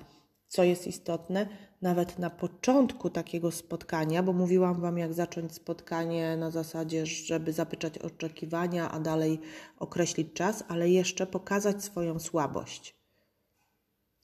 co 0.48 0.63
jest 0.63 0.88
istotne, 0.88 1.48
nawet 1.82 2.20
na 2.20 2.30
początku 2.30 3.10
takiego 3.10 3.52
spotkania, 3.52 4.24
bo 4.24 4.34
mówiłam 4.34 4.82
Wam, 4.82 4.98
jak 4.98 5.13
zacząć 5.13 5.54
spotkanie 5.54 6.38
na 6.38 6.52
zasadzie, 6.52 7.06
żeby 7.06 7.54
zapytać 7.54 7.98
oczekiwania, 7.98 8.91
a 8.91 9.00
dalej 9.00 9.39
określić 9.80 10.34
czas, 10.34 10.63
ale 10.67 10.89
jeszcze 10.89 11.28
pokazać 11.28 11.84
swoją 11.84 12.20
słabość. 12.20 12.96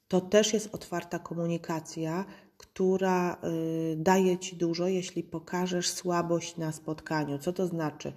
To 0.08 0.20
też 0.20 0.52
jest 0.52 0.74
otwarta 0.74 1.18
komunikacja, 1.18 2.24
która 2.56 3.34
y, 3.34 3.96
daje 3.96 4.38
Ci 4.38 4.56
dużo, 4.56 4.88
jeśli 4.88 5.22
pokażesz 5.22 5.90
słabość 5.90 6.56
na 6.56 6.72
spotkaniu. 6.72 7.38
Co 7.38 7.52
to 7.52 7.66
znaczy? 7.66 8.12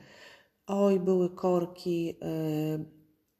Oj, 0.67 0.99
były 0.99 1.29
korki 1.29 2.09
y, 2.09 2.85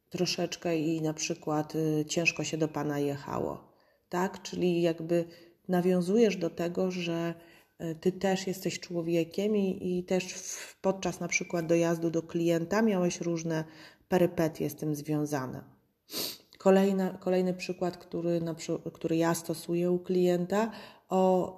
troszeczkę 0.10 0.78
i 0.78 1.02
na 1.02 1.14
przykład 1.14 1.76
y, 1.76 2.06
ciężko 2.08 2.44
się 2.44 2.58
do 2.58 2.68
Pana 2.68 3.00
jechało, 3.00 3.72
tak? 4.10 4.42
Czyli 4.42 4.82
jakby 4.82 5.26
nawiązujesz 5.68 6.38
do 6.38 6.50
tego, 6.50 6.92
że 6.92 7.34
y, 7.82 7.96
Ty 7.96 8.12
też 8.12 8.48
jesteś 8.48 8.80
człowiekiem 8.80 9.56
i, 9.56 10.00
i 10.00 10.04
też 10.04 10.34
w, 10.34 10.82
podczas 10.82 11.20
na 11.20 11.28
przykład 11.28 11.68
dojazdu 11.68 12.10
do 12.10 12.24
klienta 12.24 12.82
miałeś 12.82 13.22
różne 13.22 13.64
perypetie 14.10 14.70
z 14.70 14.76
tym 14.76 14.96
związane. 14.96 15.64
Kolejna, 16.58 17.18
kolejny 17.18 17.54
przykład, 17.54 17.98
który, 17.98 18.42
na, 18.42 18.56
który 18.94 19.16
ja 19.16 19.36
stosuję 19.36 19.92
u 19.92 20.00
klienta, 20.00 20.72
o, 21.10 21.56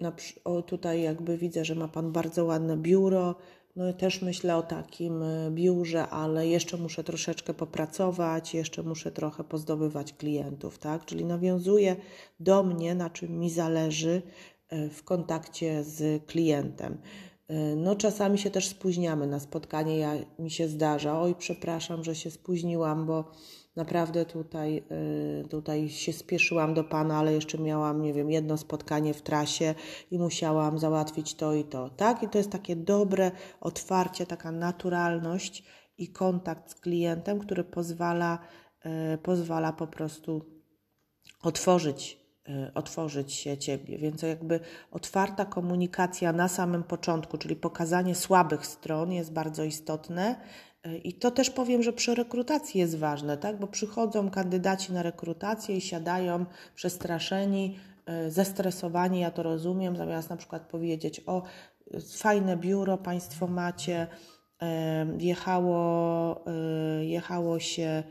na, 0.00 0.12
o 0.44 0.62
tutaj 0.62 1.02
jakby 1.02 1.38
widzę, 1.38 1.64
że 1.64 1.74
ma 1.74 1.88
Pan 1.88 2.12
bardzo 2.12 2.44
ładne 2.44 2.76
biuro, 2.76 3.34
no 3.76 3.92
też 3.92 4.22
myślę 4.22 4.56
o 4.56 4.62
takim 4.62 5.22
e, 5.22 5.50
biurze, 5.50 6.08
ale 6.08 6.48
jeszcze 6.48 6.76
muszę 6.76 7.04
troszeczkę 7.04 7.54
popracować, 7.54 8.54
jeszcze 8.54 8.82
muszę 8.82 9.10
trochę 9.10 9.44
pozdobywać 9.44 10.12
klientów, 10.12 10.78
tak? 10.78 11.04
Czyli 11.04 11.24
nawiązuję 11.24 11.96
do 12.40 12.62
mnie, 12.62 12.94
na 12.94 13.10
czym 13.10 13.38
mi 13.38 13.50
zależy 13.50 14.22
e, 14.68 14.88
w 14.88 15.04
kontakcie 15.04 15.84
z 15.84 16.26
klientem. 16.26 16.98
No, 17.76 17.96
czasami 17.96 18.38
się 18.38 18.50
też 18.50 18.68
spóźniamy 18.68 19.26
na 19.26 19.40
spotkanie. 19.40 19.98
Ja, 19.98 20.14
mi 20.38 20.50
się 20.50 20.68
zdarza, 20.68 21.20
oj, 21.20 21.34
przepraszam, 21.34 22.04
że 22.04 22.14
się 22.14 22.30
spóźniłam, 22.30 23.06
bo 23.06 23.24
Naprawdę 23.76 24.24
tutaj, 24.24 24.84
y, 25.44 25.48
tutaj 25.48 25.88
się 25.88 26.12
spieszyłam 26.12 26.74
do 26.74 26.84
Pana, 26.84 27.18
ale 27.18 27.32
jeszcze 27.32 27.58
miałam, 27.58 28.02
nie 28.02 28.12
wiem, 28.12 28.30
jedno 28.30 28.56
spotkanie 28.56 29.14
w 29.14 29.22
trasie 29.22 29.74
i 30.10 30.18
musiałam 30.18 30.78
załatwić 30.78 31.34
to 31.34 31.54
i 31.54 31.64
to, 31.64 31.90
tak? 31.90 32.22
I 32.22 32.28
to 32.28 32.38
jest 32.38 32.50
takie 32.50 32.76
dobre 32.76 33.30
otwarcie, 33.60 34.26
taka 34.26 34.52
naturalność 34.52 35.64
i 35.98 36.08
kontakt 36.08 36.70
z 36.70 36.74
klientem, 36.74 37.38
który 37.38 37.64
pozwala, 37.64 38.38
y, 39.14 39.18
pozwala 39.18 39.72
po 39.72 39.86
prostu 39.86 40.44
otworzyć 41.42 42.25
otworzyć 42.74 43.32
się 43.32 43.58
Ciebie. 43.58 43.98
Więc 43.98 44.22
jakby 44.22 44.60
otwarta 44.90 45.44
komunikacja 45.44 46.32
na 46.32 46.48
samym 46.48 46.82
początku, 46.82 47.38
czyli 47.38 47.56
pokazanie 47.56 48.14
słabych 48.14 48.66
stron 48.66 49.12
jest 49.12 49.32
bardzo 49.32 49.64
istotne 49.64 50.36
i 51.04 51.12
to 51.12 51.30
też 51.30 51.50
powiem, 51.50 51.82
że 51.82 51.92
przy 51.92 52.14
rekrutacji 52.14 52.80
jest 52.80 52.98
ważne, 52.98 53.36
tak? 53.36 53.58
bo 53.58 53.66
przychodzą 53.66 54.30
kandydaci 54.30 54.92
na 54.92 55.02
rekrutację 55.02 55.76
i 55.76 55.80
siadają 55.80 56.46
przestraszeni, 56.74 57.78
e, 58.06 58.30
zestresowani, 58.30 59.20
ja 59.20 59.30
to 59.30 59.42
rozumiem, 59.42 59.96
zamiast 59.96 60.30
na 60.30 60.36
przykład 60.36 60.62
powiedzieć: 60.62 61.22
O, 61.26 61.42
fajne 62.16 62.56
biuro 62.56 62.98
Państwo 62.98 63.46
macie, 63.46 64.06
jechało, 65.18 66.44
jechało 67.00 67.58
się 67.60 68.02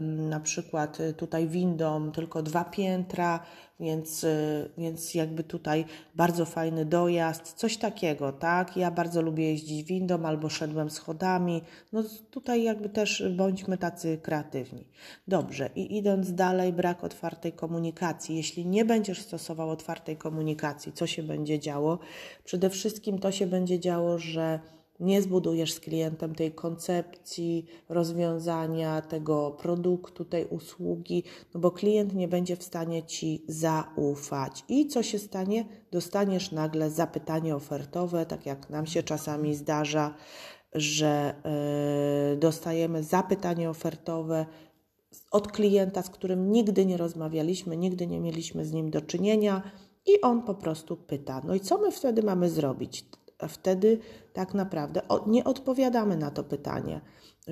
na 0.00 0.40
przykład 0.40 1.00
y, 1.00 1.12
tutaj 1.12 1.48
windą 1.48 2.12
tylko 2.12 2.42
dwa 2.42 2.64
piętra, 2.64 3.40
więc, 3.80 4.24
y, 4.24 4.70
więc 4.78 5.14
jakby 5.14 5.44
tutaj 5.44 5.84
bardzo 6.14 6.44
fajny 6.44 6.84
dojazd, 6.84 7.52
coś 7.52 7.76
takiego, 7.76 8.32
tak? 8.32 8.76
Ja 8.76 8.90
bardzo 8.90 9.22
lubię 9.22 9.50
jeździć 9.50 9.84
windą 9.84 10.22
albo 10.24 10.48
szedłem 10.48 10.90
schodami. 10.90 11.62
No 11.92 12.02
tutaj 12.30 12.62
jakby 12.62 12.88
też 12.88 13.24
bądźmy 13.36 13.78
tacy 13.78 14.18
kreatywni. 14.22 14.86
Dobrze, 15.28 15.70
i 15.76 15.96
idąc 15.96 16.34
dalej, 16.34 16.72
brak 16.72 17.04
otwartej 17.04 17.52
komunikacji. 17.52 18.36
Jeśli 18.36 18.66
nie 18.66 18.84
będziesz 18.84 19.22
stosował 19.22 19.70
otwartej 19.70 20.16
komunikacji, 20.16 20.92
co 20.92 21.06
się 21.06 21.22
będzie 21.22 21.58
działo? 21.58 21.98
Przede 22.44 22.70
wszystkim 22.70 23.18
to 23.18 23.32
się 23.32 23.46
będzie 23.46 23.80
działo, 23.80 24.18
że 24.18 24.60
nie 25.00 25.22
zbudujesz 25.22 25.72
z 25.72 25.80
klientem 25.80 26.34
tej 26.34 26.52
koncepcji, 26.52 27.66
rozwiązania, 27.88 29.02
tego 29.02 29.50
produktu, 29.50 30.24
tej 30.24 30.46
usługi, 30.46 31.24
no 31.54 31.60
bo 31.60 31.70
klient 31.70 32.14
nie 32.14 32.28
będzie 32.28 32.56
w 32.56 32.62
stanie 32.62 33.02
ci 33.02 33.44
zaufać. 33.48 34.64
I 34.68 34.86
co 34.86 35.02
się 35.02 35.18
stanie? 35.18 35.64
Dostaniesz 35.92 36.52
nagle 36.52 36.90
zapytanie 36.90 37.56
ofertowe, 37.56 38.26
tak 38.26 38.46
jak 38.46 38.70
nam 38.70 38.86
się 38.86 39.02
czasami 39.02 39.54
zdarza, 39.54 40.14
że 40.72 41.34
yy, 42.30 42.36
dostajemy 42.36 43.02
zapytanie 43.02 43.70
ofertowe 43.70 44.46
od 45.30 45.52
klienta, 45.52 46.02
z 46.02 46.10
którym 46.10 46.52
nigdy 46.52 46.86
nie 46.86 46.96
rozmawialiśmy, 46.96 47.76
nigdy 47.76 48.06
nie 48.06 48.20
mieliśmy 48.20 48.64
z 48.64 48.72
nim 48.72 48.90
do 48.90 49.00
czynienia. 49.00 49.62
I 50.06 50.20
on 50.20 50.42
po 50.42 50.54
prostu 50.54 50.96
pyta: 50.96 51.42
No 51.44 51.54
i 51.54 51.60
co 51.60 51.78
my 51.78 51.92
wtedy 51.92 52.22
mamy 52.22 52.50
zrobić? 52.50 53.04
Wtedy 53.48 53.98
tak 54.32 54.54
naprawdę 54.54 55.02
nie 55.26 55.44
odpowiadamy 55.44 56.16
na 56.16 56.30
to 56.30 56.44
pytanie. 56.44 57.00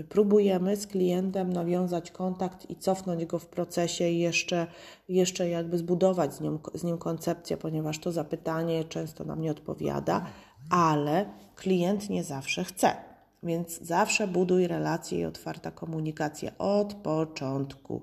Próbujemy 0.09 0.77
z 0.77 0.87
klientem 0.87 1.53
nawiązać 1.53 2.11
kontakt 2.11 2.71
i 2.71 2.77
cofnąć 2.77 3.25
go 3.25 3.39
w 3.39 3.47
procesie 3.47 4.09
i 4.09 4.19
jeszcze, 4.19 4.67
jeszcze 5.09 5.49
jakby 5.49 5.79
zbudować 5.79 6.35
z, 6.35 6.41
nią, 6.41 6.59
z 6.75 6.85
nim 6.85 6.99
koncepcję, 6.99 7.57
ponieważ 7.57 7.99
to 7.99 8.13
zapytanie 8.13 8.85
często 8.85 9.25
nam 9.25 9.41
nie 9.41 9.51
odpowiada, 9.51 10.27
ale 10.71 11.27
klient 11.57 12.11
nie 12.11 12.25
zawsze 12.25 12.65
chce. 12.65 12.97
Więc 13.43 13.81
zawsze 13.81 14.29
buduj 14.29 14.67
relacje 14.67 15.19
i 15.19 15.25
otwarta 15.25 15.71
komunikacja 15.71 16.59
od 16.59 16.95
początku. 16.95 18.03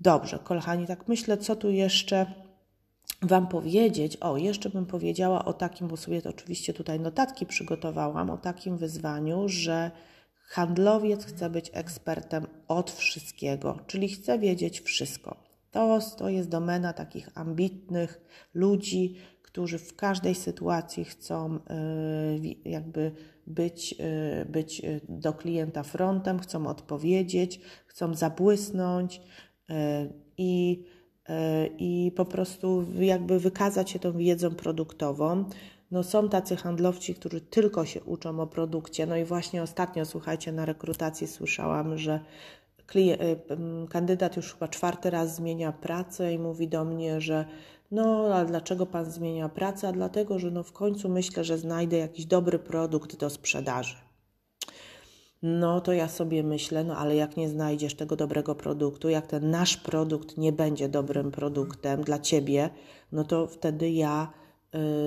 Dobrze, 0.00 0.38
kochani, 0.38 0.86
tak 0.86 1.08
myślę, 1.08 1.38
co 1.38 1.56
tu 1.56 1.70
jeszcze 1.70 2.49
Wam 3.22 3.48
powiedzieć, 3.48 4.16
o, 4.16 4.36
jeszcze 4.36 4.70
bym 4.70 4.86
powiedziała 4.86 5.44
o 5.44 5.52
takim, 5.52 5.88
bo 5.88 5.96
sobie 5.96 6.22
to 6.22 6.30
oczywiście 6.30 6.74
tutaj 6.74 7.00
notatki 7.00 7.46
przygotowałam, 7.46 8.30
o 8.30 8.38
takim 8.38 8.76
wyzwaniu, 8.76 9.48
że 9.48 9.90
handlowiec 10.34 11.24
chce 11.24 11.50
być 11.50 11.70
ekspertem 11.72 12.46
od 12.68 12.90
wszystkiego, 12.90 13.78
czyli 13.86 14.08
chce 14.08 14.38
wiedzieć 14.38 14.80
wszystko. 14.80 15.36
To, 15.70 15.98
to 16.18 16.28
jest 16.28 16.48
domena 16.48 16.92
takich 16.92 17.28
ambitnych 17.34 18.20
ludzi, 18.54 19.16
którzy 19.42 19.78
w 19.78 19.96
każdej 19.96 20.34
sytuacji 20.34 21.04
chcą 21.04 21.56
y, 21.56 21.60
jakby 22.64 23.12
być, 23.46 23.94
y, 24.42 24.44
być 24.44 24.80
y, 24.84 25.00
do 25.08 25.32
klienta 25.32 25.82
frontem, 25.82 26.38
chcą 26.38 26.66
odpowiedzieć, 26.66 27.60
chcą 27.86 28.14
zabłysnąć 28.14 29.20
i 30.38 30.84
i 31.78 32.12
po 32.16 32.24
prostu 32.24 32.84
jakby 32.98 33.38
wykazać 33.40 33.90
się 33.90 33.98
tą 33.98 34.12
wiedzą 34.12 34.50
produktową. 34.50 35.44
No 35.90 36.02
są 36.02 36.28
tacy 36.28 36.56
handlowcy, 36.56 37.14
którzy 37.14 37.40
tylko 37.40 37.84
się 37.84 38.04
uczą 38.04 38.40
o 38.40 38.46
produkcie. 38.46 39.06
No 39.06 39.16
i 39.16 39.24
właśnie 39.24 39.62
ostatnio, 39.62 40.04
słuchajcie, 40.04 40.52
na 40.52 40.64
rekrutacji 40.64 41.26
słyszałam, 41.26 41.98
że 41.98 42.20
klient, 42.86 43.22
kandydat 43.90 44.36
już 44.36 44.52
chyba 44.52 44.68
czwarty 44.68 45.10
raz 45.10 45.36
zmienia 45.36 45.72
pracę 45.72 46.32
i 46.32 46.38
mówi 46.38 46.68
do 46.68 46.84
mnie, 46.84 47.20
że 47.20 47.44
no, 47.90 48.34
a 48.34 48.44
dlaczego 48.44 48.86
pan 48.86 49.10
zmienia 49.10 49.48
pracę? 49.48 49.88
A 49.88 49.92
dlatego, 49.92 50.38
że 50.38 50.50
no 50.50 50.62
w 50.62 50.72
końcu 50.72 51.08
myślę, 51.08 51.44
że 51.44 51.58
znajdę 51.58 51.96
jakiś 51.96 52.26
dobry 52.26 52.58
produkt 52.58 53.16
do 53.16 53.30
sprzedaży. 53.30 53.96
No 55.42 55.80
to 55.80 55.92
ja 55.92 56.08
sobie 56.08 56.42
myślę, 56.42 56.84
no 56.84 56.96
ale 56.96 57.16
jak 57.16 57.36
nie 57.36 57.48
znajdziesz 57.48 57.94
tego 57.94 58.16
dobrego 58.16 58.54
produktu, 58.54 59.08
jak 59.08 59.26
ten 59.26 59.50
nasz 59.50 59.76
produkt 59.76 60.38
nie 60.38 60.52
będzie 60.52 60.88
dobrym 60.88 61.30
produktem 61.30 62.04
dla 62.04 62.18
ciebie, 62.18 62.70
no 63.12 63.24
to 63.24 63.46
wtedy 63.46 63.90
ja 63.90 64.32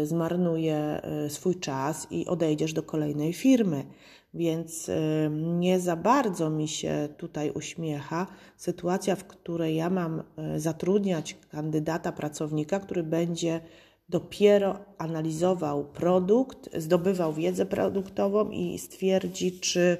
y, 0.01 0.05
zmarnuję 0.05 1.01
y, 1.25 1.29
swój 1.29 1.59
czas 1.59 2.07
i 2.11 2.27
odejdziesz 2.27 2.73
do 2.73 2.83
kolejnej 2.83 3.33
firmy. 3.33 3.85
Więc 4.33 4.89
y, 4.89 5.29
nie 5.33 5.79
za 5.79 5.95
bardzo 5.95 6.49
mi 6.49 6.67
się 6.67 7.09
tutaj 7.17 7.51
uśmiecha 7.51 8.27
sytuacja, 8.57 9.15
w 9.15 9.23
której 9.23 9.75
ja 9.75 9.89
mam 9.89 10.23
y, 10.55 10.59
zatrudniać 10.59 11.37
kandydata, 11.51 12.11
pracownika, 12.11 12.79
który 12.79 13.03
będzie 13.03 13.61
dopiero 14.09 14.77
analizował 14.97 15.83
produkt, 15.85 16.69
zdobywał 16.77 17.33
wiedzę 17.33 17.65
produktową 17.65 18.49
i 18.49 18.79
stwierdzi, 18.79 19.59
czy 19.59 19.97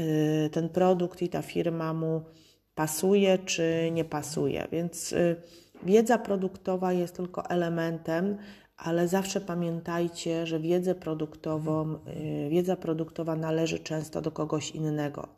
y, 0.00 0.50
ten 0.52 0.68
produkt 0.68 1.22
i 1.22 1.28
ta 1.28 1.42
firma 1.42 1.94
mu 1.94 2.22
pasuje, 2.74 3.38
czy 3.38 3.90
nie 3.92 4.04
pasuje. 4.04 4.68
Więc 4.72 5.12
y, 5.12 5.36
wiedza 5.82 6.18
produktowa 6.18 6.92
jest 6.92 7.16
tylko 7.16 7.50
elementem, 7.50 8.38
ale 8.76 9.08
zawsze 9.08 9.40
pamiętajcie, 9.40 10.46
że 10.46 10.60
wiedzę 10.60 10.94
produktową, 10.94 11.94
y, 11.94 12.48
wiedza 12.48 12.76
produktowa 12.76 13.36
należy 13.36 13.78
często 13.78 14.22
do 14.22 14.30
kogoś 14.30 14.70
innego. 14.70 15.37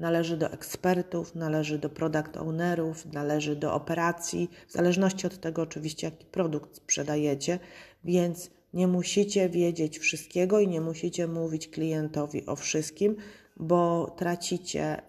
Należy 0.00 0.36
do 0.36 0.52
ekspertów, 0.52 1.34
należy 1.34 1.78
do 1.78 1.90
product 1.90 2.36
ownerów, 2.36 3.06
należy 3.12 3.56
do 3.56 3.74
operacji, 3.74 4.50
w 4.68 4.72
zależności 4.72 5.26
od 5.26 5.40
tego 5.40 5.62
oczywiście, 5.62 6.06
jaki 6.06 6.26
produkt 6.26 6.76
sprzedajecie, 6.76 7.58
więc 8.04 8.50
nie 8.74 8.86
musicie 8.86 9.48
wiedzieć 9.48 9.98
wszystkiego 9.98 10.60
i 10.60 10.68
nie 10.68 10.80
musicie 10.80 11.26
mówić 11.26 11.68
klientowi 11.68 12.46
o 12.46 12.56
wszystkim, 12.56 13.16
bo 13.56 14.14
tracicie 14.18 15.02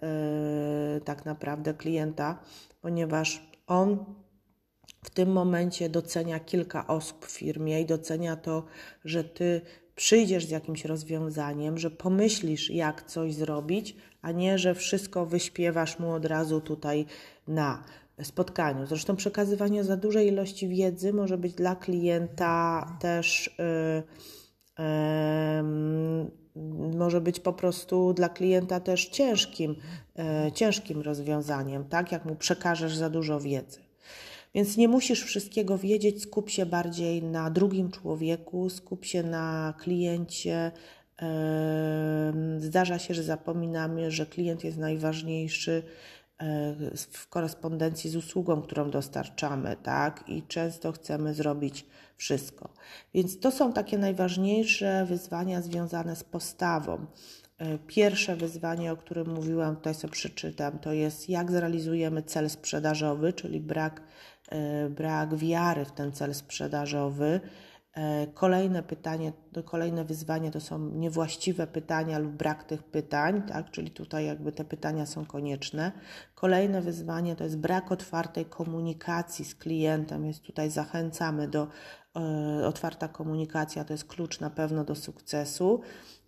yy, 0.95 1.01
tak 1.01 1.25
naprawdę 1.25 1.73
klienta, 1.73 2.39
ponieważ 2.81 3.41
on 3.67 4.05
w 5.03 5.09
tym 5.09 5.31
momencie 5.31 5.89
docenia 5.89 6.39
kilka 6.39 6.87
osób 6.87 7.25
w 7.25 7.31
firmie 7.31 7.81
i 7.81 7.85
docenia 7.85 8.35
to, 8.35 8.63
że 9.05 9.23
ty 9.23 9.61
przyjdziesz 9.95 10.45
z 10.45 10.49
jakimś 10.49 10.85
rozwiązaniem, 10.85 11.77
że 11.77 11.91
pomyślisz, 11.91 12.69
jak 12.69 13.03
coś 13.03 13.33
zrobić, 13.33 13.95
a 14.21 14.31
nie, 14.31 14.57
że 14.57 14.75
wszystko 14.75 15.25
wyśpiewasz 15.25 15.99
mu 15.99 16.11
od 16.11 16.25
razu 16.25 16.61
tutaj 16.61 17.05
na 17.47 17.83
spotkaniu. 18.23 18.85
Zresztą 18.85 19.15
przekazywanie 19.15 19.83
za 19.83 19.97
dużej 19.97 20.27
ilości 20.27 20.67
wiedzy 20.67 21.13
może 21.13 21.37
być 21.37 21.53
dla 21.53 21.75
klienta 21.75 22.85
też. 22.99 23.55
Yy, 23.59 24.03
yy, 24.85 26.41
może 26.97 27.21
być 27.21 27.39
po 27.39 27.53
prostu 27.53 28.13
dla 28.13 28.29
klienta 28.29 28.79
też 28.79 29.05
ciężkim, 29.05 29.75
yy, 30.15 30.51
ciężkim 30.51 31.01
rozwiązaniem, 31.01 31.85
tak? 31.85 32.11
Jak 32.11 32.25
mu 32.25 32.35
przekażesz 32.35 32.95
za 32.95 33.09
dużo 33.09 33.39
wiedzy. 33.39 33.79
Więc 34.55 34.77
nie 34.77 34.87
musisz 34.87 35.23
wszystkiego 35.23 35.77
wiedzieć, 35.77 36.21
skup 36.23 36.49
się 36.49 36.65
bardziej 36.65 37.23
na 37.23 37.49
drugim 37.49 37.91
człowieku, 37.91 38.69
skup 38.69 39.05
się 39.05 39.23
na 39.23 39.73
kliencie. 39.79 40.71
Zdarza 42.57 42.99
się, 42.99 43.13
że 43.13 43.23
zapominamy, 43.23 44.11
że 44.11 44.25
klient 44.25 44.63
jest 44.63 44.77
najważniejszy 44.77 45.83
e, 46.37 46.75
w 47.11 47.27
korespondencji 47.27 48.09
z 48.09 48.15
usługą, 48.15 48.61
którą 48.61 48.89
dostarczamy, 48.89 49.75
tak? 49.83 50.23
I 50.27 50.43
często 50.43 50.91
chcemy 50.91 51.33
zrobić 51.33 51.85
wszystko. 52.17 52.69
Więc 53.13 53.39
to 53.39 53.51
są 53.51 53.73
takie 53.73 53.97
najważniejsze 53.97 55.05
wyzwania 55.05 55.61
związane 55.61 56.15
z 56.15 56.23
postawą. 56.23 57.05
E, 57.57 57.77
pierwsze 57.77 58.35
wyzwanie, 58.35 58.91
o 58.91 58.97
którym 58.97 59.33
mówiłam, 59.33 59.75
tutaj 59.75 59.93
sobie 59.93 60.13
przeczytam, 60.13 60.79
to 60.79 60.93
jest 60.93 61.29
jak 61.29 61.51
zrealizujemy 61.51 62.23
cel 62.23 62.49
sprzedażowy, 62.49 63.33
czyli 63.33 63.59
brak 63.59 64.01
E, 64.51 64.89
brak 64.89 65.35
wiary 65.35 65.85
w 65.85 65.91
ten 65.91 66.11
cel 66.11 66.33
sprzedażowy. 66.33 67.39
E, 67.93 68.27
kolejne 68.27 68.83
pytanie, 68.83 69.33
kolejne 69.65 70.05
wyzwanie 70.05 70.51
to 70.51 70.59
są 70.59 70.79
niewłaściwe 70.79 71.67
pytania 71.67 72.19
lub 72.19 72.31
brak 72.31 72.63
tych 72.63 72.83
pytań, 72.83 73.43
tak? 73.47 73.71
czyli 73.71 73.91
tutaj 73.91 74.25
jakby 74.25 74.51
te 74.51 74.65
pytania 74.65 75.05
są 75.05 75.25
konieczne. 75.25 75.91
Kolejne 76.35 76.81
wyzwanie 76.81 77.35
to 77.35 77.43
jest 77.43 77.57
brak 77.57 77.91
otwartej 77.91 78.45
komunikacji 78.45 79.45
z 79.45 79.55
klientem, 79.55 80.23
więc 80.23 80.41
tutaj 80.41 80.69
zachęcamy 80.69 81.47
do 81.47 81.67
e, 82.15 82.67
otwarta 82.67 83.07
komunikacja, 83.07 83.83
to 83.83 83.93
jest 83.93 84.05
klucz 84.05 84.39
na 84.39 84.49
pewno 84.49 84.83
do 84.83 84.95
sukcesu. 84.95 85.81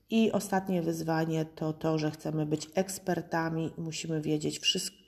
I 0.09 0.31
ostatnie 0.31 0.81
wyzwanie 0.81 1.45
to 1.45 1.73
to, 1.73 1.97
że 1.97 2.11
chcemy 2.11 2.45
być 2.45 2.69
ekspertami 2.75 3.71
i 3.77 3.81
musimy 3.81 4.21
wiedzieć 4.21 4.59
wszystko 4.59 5.03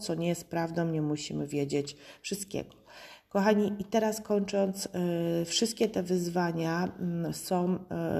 co 0.00 0.14
nie 0.14 0.28
jest 0.28 0.50
prawdą, 0.50 0.88
nie 0.88 1.02
musimy 1.02 1.46
wiedzieć 1.46 1.96
wszystkiego. 2.22 2.79
Kochani, 3.30 3.72
i 3.78 3.84
teraz 3.84 4.20
kończąc, 4.20 4.88
y, 5.40 5.44
wszystkie 5.44 5.88
te 5.88 6.02
wyzwania 6.02 6.88
y, 7.28 7.32
są 7.32 7.78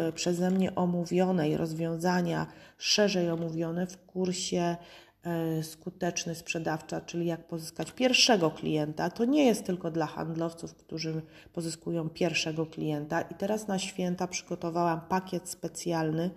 y, 0.08 0.12
przeze 0.12 0.50
mnie 0.50 0.74
omówione 0.74 1.48
i 1.50 1.56
rozwiązania 1.56 2.46
szerzej 2.78 3.30
omówione 3.30 3.86
w 3.86 4.06
kursie 4.06 4.76
e, 5.22 5.62
skuteczny 5.62 6.34
sprzedawcza, 6.34 7.00
czyli 7.00 7.26
jak 7.26 7.46
pozyskać 7.46 7.92
pierwszego 7.92 8.50
klienta. 8.50 9.10
To 9.10 9.24
nie 9.24 9.44
jest 9.44 9.64
tylko 9.64 9.90
dla 9.90 10.06
handlowców, 10.06 10.74
którzy 10.74 11.22
pozyskują 11.52 12.08
pierwszego 12.08 12.66
klienta. 12.66 13.20
I 13.20 13.34
teraz 13.34 13.68
na 13.68 13.78
święta 13.78 14.26
przygotowałam 14.26 15.00
pakiet 15.00 15.48
specjalny, 15.48 16.30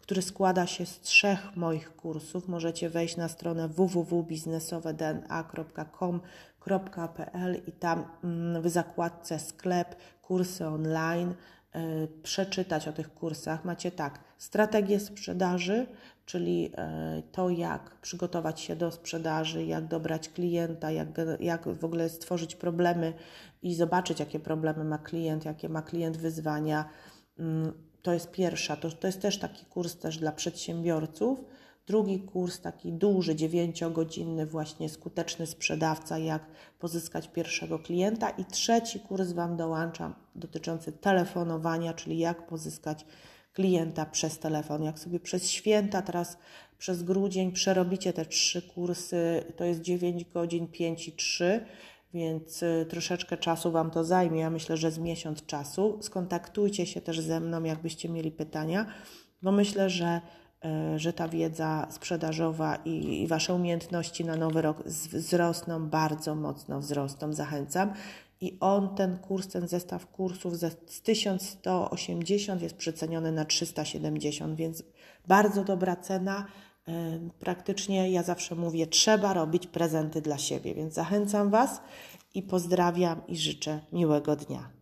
który 0.00 0.22
składa 0.22 0.66
się 0.66 0.86
z 0.86 1.00
trzech 1.00 1.56
moich 1.56 1.96
kursów. 1.96 2.48
Możecie 2.48 2.90
wejść 2.90 3.16
na 3.16 3.28
stronę 3.28 3.68
www.biznesowedna.com.pl 6.66 7.62
i 7.66 7.72
tam 7.72 8.04
mm, 8.24 8.62
w 8.62 8.68
zakładce 8.68 9.38
sklep, 9.38 9.96
kursy 10.22 10.66
online 10.66 11.34
E, 11.76 12.06
przeczytać 12.22 12.88
o 12.88 12.92
tych 12.92 13.14
kursach. 13.14 13.64
Macie 13.64 13.90
tak, 13.90 14.20
strategię 14.38 15.00
sprzedaży, 15.00 15.86
czyli 16.26 16.72
e, 16.76 17.22
to, 17.32 17.50
jak 17.50 18.00
przygotować 18.00 18.60
się 18.60 18.76
do 18.76 18.90
sprzedaży, 18.90 19.64
jak 19.64 19.86
dobrać 19.86 20.28
klienta, 20.28 20.90
jak, 20.90 21.08
jak 21.40 21.68
w 21.68 21.84
ogóle 21.84 22.08
stworzyć 22.08 22.56
problemy 22.56 23.12
i 23.62 23.74
zobaczyć, 23.74 24.20
jakie 24.20 24.40
problemy 24.40 24.84
ma 24.84 24.98
klient, 24.98 25.44
jakie 25.44 25.68
ma 25.68 25.82
klient 25.82 26.16
wyzwania. 26.16 26.84
Mm, 27.38 27.72
to 28.02 28.12
jest 28.12 28.30
pierwsza, 28.30 28.76
to, 28.76 28.90
to 28.90 29.06
jest 29.06 29.22
też 29.22 29.38
taki 29.38 29.64
kurs 29.64 29.96
też 29.96 30.18
dla 30.18 30.32
przedsiębiorców. 30.32 31.44
Drugi 31.86 32.20
kurs, 32.20 32.60
taki 32.60 32.92
duży, 32.92 33.36
dziewięciogodzinny, 33.36 34.46
właśnie 34.46 34.88
skuteczny 34.88 35.46
sprzedawca, 35.46 36.18
jak 36.18 36.46
pozyskać 36.78 37.28
pierwszego 37.28 37.78
klienta. 37.78 38.30
I 38.30 38.44
trzeci 38.44 39.00
kurs 39.00 39.32
Wam 39.32 39.56
dołączam, 39.56 40.14
dotyczący 40.34 40.92
telefonowania, 40.92 41.94
czyli 41.94 42.18
jak 42.18 42.46
pozyskać 42.46 43.06
klienta 43.52 44.06
przez 44.06 44.38
telefon. 44.38 44.82
Jak 44.82 44.98
sobie 44.98 45.20
przez 45.20 45.50
święta, 45.50 46.02
teraz 46.02 46.38
przez 46.78 47.02
grudzień 47.02 47.52
przerobicie 47.52 48.12
te 48.12 48.26
trzy 48.26 48.62
kursy, 48.62 49.44
to 49.56 49.64
jest 49.64 49.80
9 49.80 50.24
godzin, 50.24 50.68
5 50.68 51.08
i 51.08 51.12
3, 51.12 51.66
więc 52.14 52.62
y, 52.62 52.86
troszeczkę 52.90 53.36
czasu 53.36 53.72
Wam 53.72 53.90
to 53.90 54.04
zajmie. 54.04 54.40
Ja 54.40 54.50
myślę, 54.50 54.76
że 54.76 54.90
z 54.90 54.98
miesiąc 54.98 55.46
czasu. 55.46 55.98
Skontaktujcie 56.02 56.86
się 56.86 57.00
też 57.00 57.20
ze 57.20 57.40
mną, 57.40 57.64
jakbyście 57.64 58.08
mieli 58.08 58.30
pytania, 58.30 58.86
bo 59.42 59.52
myślę, 59.52 59.90
że 59.90 60.20
że 60.96 61.12
ta 61.12 61.28
wiedza 61.28 61.86
sprzedażowa 61.90 62.76
i, 62.84 63.22
i 63.22 63.26
Wasze 63.26 63.54
umiejętności 63.54 64.24
na 64.24 64.36
nowy 64.36 64.62
rok 64.62 64.82
wzrosną, 64.88 65.88
bardzo 65.88 66.34
mocno 66.34 66.80
wzrosną, 66.80 67.32
zachęcam. 67.32 67.92
I 68.40 68.56
on, 68.60 68.94
ten 68.94 69.18
kurs, 69.18 69.48
ten 69.48 69.68
zestaw 69.68 70.06
kursów 70.06 70.56
z 70.56 71.02
1180 71.02 72.62
jest 72.62 72.76
przeceniony 72.76 73.32
na 73.32 73.44
370, 73.44 74.56
więc 74.56 74.82
bardzo 75.26 75.64
dobra 75.64 75.96
cena. 75.96 76.46
E, 76.88 76.92
praktycznie 77.38 78.10
ja 78.10 78.22
zawsze 78.22 78.54
mówię, 78.54 78.86
trzeba 78.86 79.34
robić 79.34 79.66
prezenty 79.66 80.22
dla 80.22 80.38
siebie, 80.38 80.74
więc 80.74 80.94
zachęcam 80.94 81.50
Was 81.50 81.80
i 82.34 82.42
pozdrawiam 82.42 83.26
i 83.28 83.36
życzę 83.36 83.80
miłego 83.92 84.36
dnia. 84.36 84.75